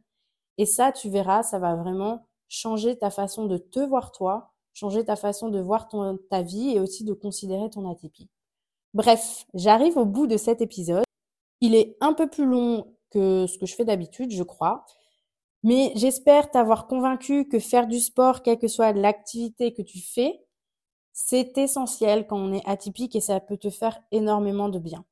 Et 0.57 0.65
ça, 0.65 0.91
tu 0.91 1.09
verras, 1.09 1.43
ça 1.43 1.59
va 1.59 1.75
vraiment 1.75 2.25
changer 2.49 2.97
ta 2.97 3.09
façon 3.09 3.45
de 3.45 3.57
te 3.57 3.79
voir 3.79 4.11
toi, 4.11 4.51
changer 4.73 5.05
ta 5.05 5.15
façon 5.15 5.49
de 5.49 5.59
voir 5.59 5.87
ta 6.29 6.41
vie 6.41 6.71
et 6.71 6.79
aussi 6.79 7.03
de 7.03 7.13
considérer 7.13 7.69
ton 7.69 7.89
atypie. 7.89 8.29
Bref, 8.93 9.45
j'arrive 9.53 9.97
au 9.97 10.05
bout 10.05 10.27
de 10.27 10.37
cet 10.37 10.61
épisode. 10.61 11.03
Il 11.61 11.75
est 11.75 11.97
un 12.01 12.13
peu 12.13 12.27
plus 12.29 12.45
long 12.45 12.93
que 13.11 13.47
ce 13.47 13.57
que 13.57 13.65
je 13.65 13.75
fais 13.75 13.85
d'habitude, 13.85 14.31
je 14.31 14.43
crois. 14.43 14.85
Mais 15.63 15.91
j'espère 15.95 16.51
t'avoir 16.51 16.87
convaincu 16.87 17.47
que 17.47 17.59
faire 17.59 17.87
du 17.87 17.99
sport, 17.99 18.43
quelle 18.43 18.59
que 18.59 18.67
soit 18.67 18.93
l'activité 18.93 19.73
que 19.73 19.81
tu 19.81 19.99
fais, 19.99 20.41
c'est 21.11 21.57
essentiel 21.57 22.27
quand 22.27 22.37
on 22.37 22.53
est 22.53 22.65
atypique 22.65 23.15
et 23.15 23.21
ça 23.21 23.39
peut 23.41 23.57
te 23.57 23.69
faire 23.69 23.99
énormément 24.11 24.69
de 24.69 24.79
bien. 24.79 25.03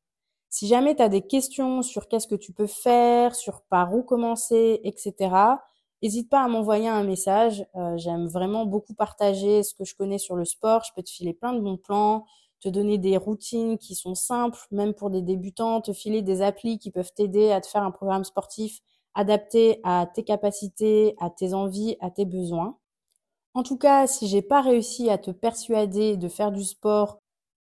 Si 0.50 0.68
jamais 0.68 0.96
tu 0.96 1.02
as 1.02 1.10
des 1.10 1.22
questions 1.22 1.82
sur 1.82 2.08
qu'est-ce 2.08 2.28
que 2.28 2.36
tu 2.36 2.54
peux 2.54 2.68
faire, 2.68 3.36
sur 3.36 3.62
par 3.64 3.94
où 3.94 4.04
commencer, 4.04 4.80
etc., 4.86 5.58
n'hésite 6.02 6.30
pas 6.30 6.42
à 6.44 6.48
m'envoyer 6.48 6.88
un 6.88 7.04
message. 7.04 7.66
Euh, 7.76 7.98
j'aime 7.98 8.28
vraiment 8.28 8.66
beaucoup 8.66 8.94
partager 8.94 9.64
ce 9.64 9.74
que 9.74 9.84
je 9.84 9.96
connais 9.96 10.18
sur 10.18 10.36
le 10.38 10.46
sport. 10.46 10.84
Je 10.88 10.94
peux 10.96 11.04
te 11.04 11.10
filer 11.10 11.34
plein 11.34 11.54
de 11.54 11.60
bons 11.60 11.78
plans, 11.78 12.26
te 12.60 12.70
donner 12.70 12.98
des 12.98 13.18
routines 13.18 13.78
qui 13.78 13.96
sont 13.96 14.16
simples, 14.16 14.60
même 14.72 14.94
pour 14.94 15.10
des 15.10 15.22
débutants, 15.22 15.82
te 15.82 15.94
filer 15.94 16.22
des 16.22 16.42
applis 16.42 16.80
qui 16.80 16.92
peuvent 16.92 17.14
t'aider 17.14 17.52
à 17.52 17.62
te 17.62 17.68
faire 17.68 17.84
un 17.84 17.92
programme 17.92 18.24
sportif 18.24 18.80
adapté 19.14 19.80
à 19.84 20.08
tes 20.14 20.24
capacités, 20.24 21.16
à 21.20 21.30
tes 21.30 21.54
envies, 21.54 21.98
à 22.02 22.12
tes 22.12 22.26
besoins. 22.26 22.78
En 23.54 23.64
tout 23.64 23.78
cas, 23.78 24.08
si 24.08 24.28
j'ai 24.28 24.44
pas 24.44 24.62
réussi 24.62 25.10
à 25.10 25.18
te 25.18 25.32
persuader 25.32 26.18
de 26.18 26.28
faire 26.28 26.52
du 26.52 26.64
sport 26.64 27.20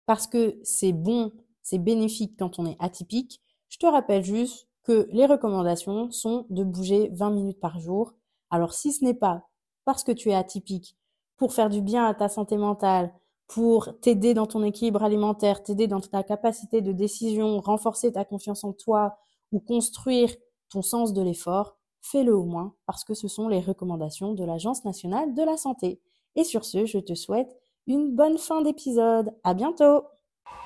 parce 0.06 0.26
que 0.26 0.58
c'est 0.62 0.92
bon 0.92 1.32
c'est 1.62 1.78
bénéfique 1.78 2.34
quand 2.38 2.58
on 2.58 2.66
est 2.66 2.76
atypique. 2.80 3.40
Je 3.68 3.78
te 3.78 3.86
rappelle 3.86 4.24
juste 4.24 4.68
que 4.82 5.08
les 5.12 5.26
recommandations 5.26 6.10
sont 6.10 6.46
de 6.50 6.64
bouger 6.64 7.10
20 7.12 7.30
minutes 7.30 7.60
par 7.60 7.78
jour. 7.78 8.14
Alors 8.50 8.74
si 8.74 8.92
ce 8.92 9.04
n'est 9.04 9.14
pas 9.14 9.48
parce 9.84 10.04
que 10.04 10.12
tu 10.12 10.30
es 10.30 10.34
atypique, 10.34 10.96
pour 11.36 11.54
faire 11.54 11.70
du 11.70 11.80
bien 11.80 12.06
à 12.06 12.14
ta 12.14 12.28
santé 12.28 12.56
mentale, 12.56 13.14
pour 13.50 13.98
t'aider 14.00 14.32
dans 14.32 14.46
ton 14.46 14.62
équilibre 14.62 15.02
alimentaire, 15.02 15.64
t'aider 15.64 15.88
dans 15.88 16.00
ta 16.00 16.22
capacité 16.22 16.82
de 16.82 16.92
décision, 16.92 17.60
renforcer 17.60 18.12
ta 18.12 18.24
confiance 18.24 18.62
en 18.62 18.72
toi 18.72 19.16
ou 19.50 19.58
construire 19.58 20.32
ton 20.70 20.82
sens 20.82 21.12
de 21.12 21.20
l'effort, 21.20 21.76
fais-le 22.00 22.32
au 22.32 22.44
moins 22.44 22.74
parce 22.86 23.02
que 23.02 23.12
ce 23.12 23.26
sont 23.26 23.48
les 23.48 23.58
recommandations 23.58 24.34
de 24.34 24.44
l'Agence 24.44 24.84
nationale 24.84 25.34
de 25.34 25.42
la 25.42 25.56
santé. 25.56 26.00
Et 26.36 26.44
sur 26.44 26.64
ce, 26.64 26.86
je 26.86 26.98
te 26.98 27.14
souhaite 27.14 27.56
une 27.88 28.14
bonne 28.14 28.38
fin 28.38 28.62
d'épisode. 28.62 29.34
À 29.42 29.52
bientôt! 29.52 30.04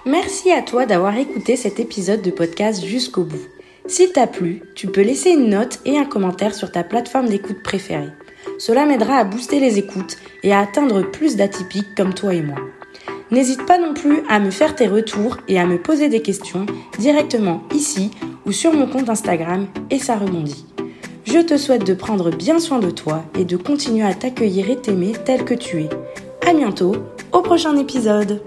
Merci 0.04 0.52
à 0.52 0.60
toi 0.60 0.84
d'avoir 0.84 1.16
écouté 1.16 1.56
cet 1.56 1.80
épisode 1.80 2.20
de 2.20 2.30
podcast 2.30 2.84
jusqu'au 2.84 3.24
bout. 3.24 3.48
S'il 3.86 4.12
t'a 4.12 4.26
plu, 4.26 4.62
tu 4.76 4.88
peux 4.88 5.00
laisser 5.00 5.30
une 5.30 5.48
note 5.48 5.80
et 5.86 5.96
un 5.96 6.04
commentaire 6.04 6.54
sur 6.54 6.70
ta 6.70 6.84
plateforme 6.84 7.30
d'écoute 7.30 7.62
préférée. 7.62 8.12
Cela 8.58 8.86
m'aidera 8.86 9.16
à 9.16 9.24
booster 9.24 9.60
les 9.60 9.78
écoutes 9.78 10.16
et 10.42 10.52
à 10.52 10.60
atteindre 10.60 11.02
plus 11.02 11.36
d'atypiques 11.36 11.94
comme 11.96 12.14
toi 12.14 12.34
et 12.34 12.42
moi. 12.42 12.58
N'hésite 13.30 13.66
pas 13.66 13.78
non 13.78 13.94
plus 13.94 14.22
à 14.28 14.38
me 14.38 14.50
faire 14.50 14.74
tes 14.74 14.86
retours 14.86 15.38
et 15.48 15.58
à 15.58 15.66
me 15.66 15.78
poser 15.78 16.08
des 16.08 16.22
questions 16.22 16.66
directement 16.98 17.62
ici 17.74 18.10
ou 18.46 18.52
sur 18.52 18.72
mon 18.72 18.86
compte 18.86 19.08
Instagram 19.08 19.66
et 19.90 19.98
ça 19.98 20.16
rebondit. 20.16 20.66
Je 21.24 21.38
te 21.38 21.56
souhaite 21.56 21.86
de 21.86 21.94
prendre 21.94 22.30
bien 22.30 22.58
soin 22.58 22.78
de 22.78 22.90
toi 22.90 23.24
et 23.38 23.44
de 23.44 23.56
continuer 23.56 24.04
à 24.04 24.14
t'accueillir 24.14 24.70
et 24.70 24.76
t'aimer 24.76 25.12
tel 25.24 25.44
que 25.44 25.54
tu 25.54 25.80
es. 25.80 25.88
À 26.46 26.52
bientôt 26.52 26.94
au 27.32 27.40
prochain 27.40 27.76
épisode. 27.76 28.40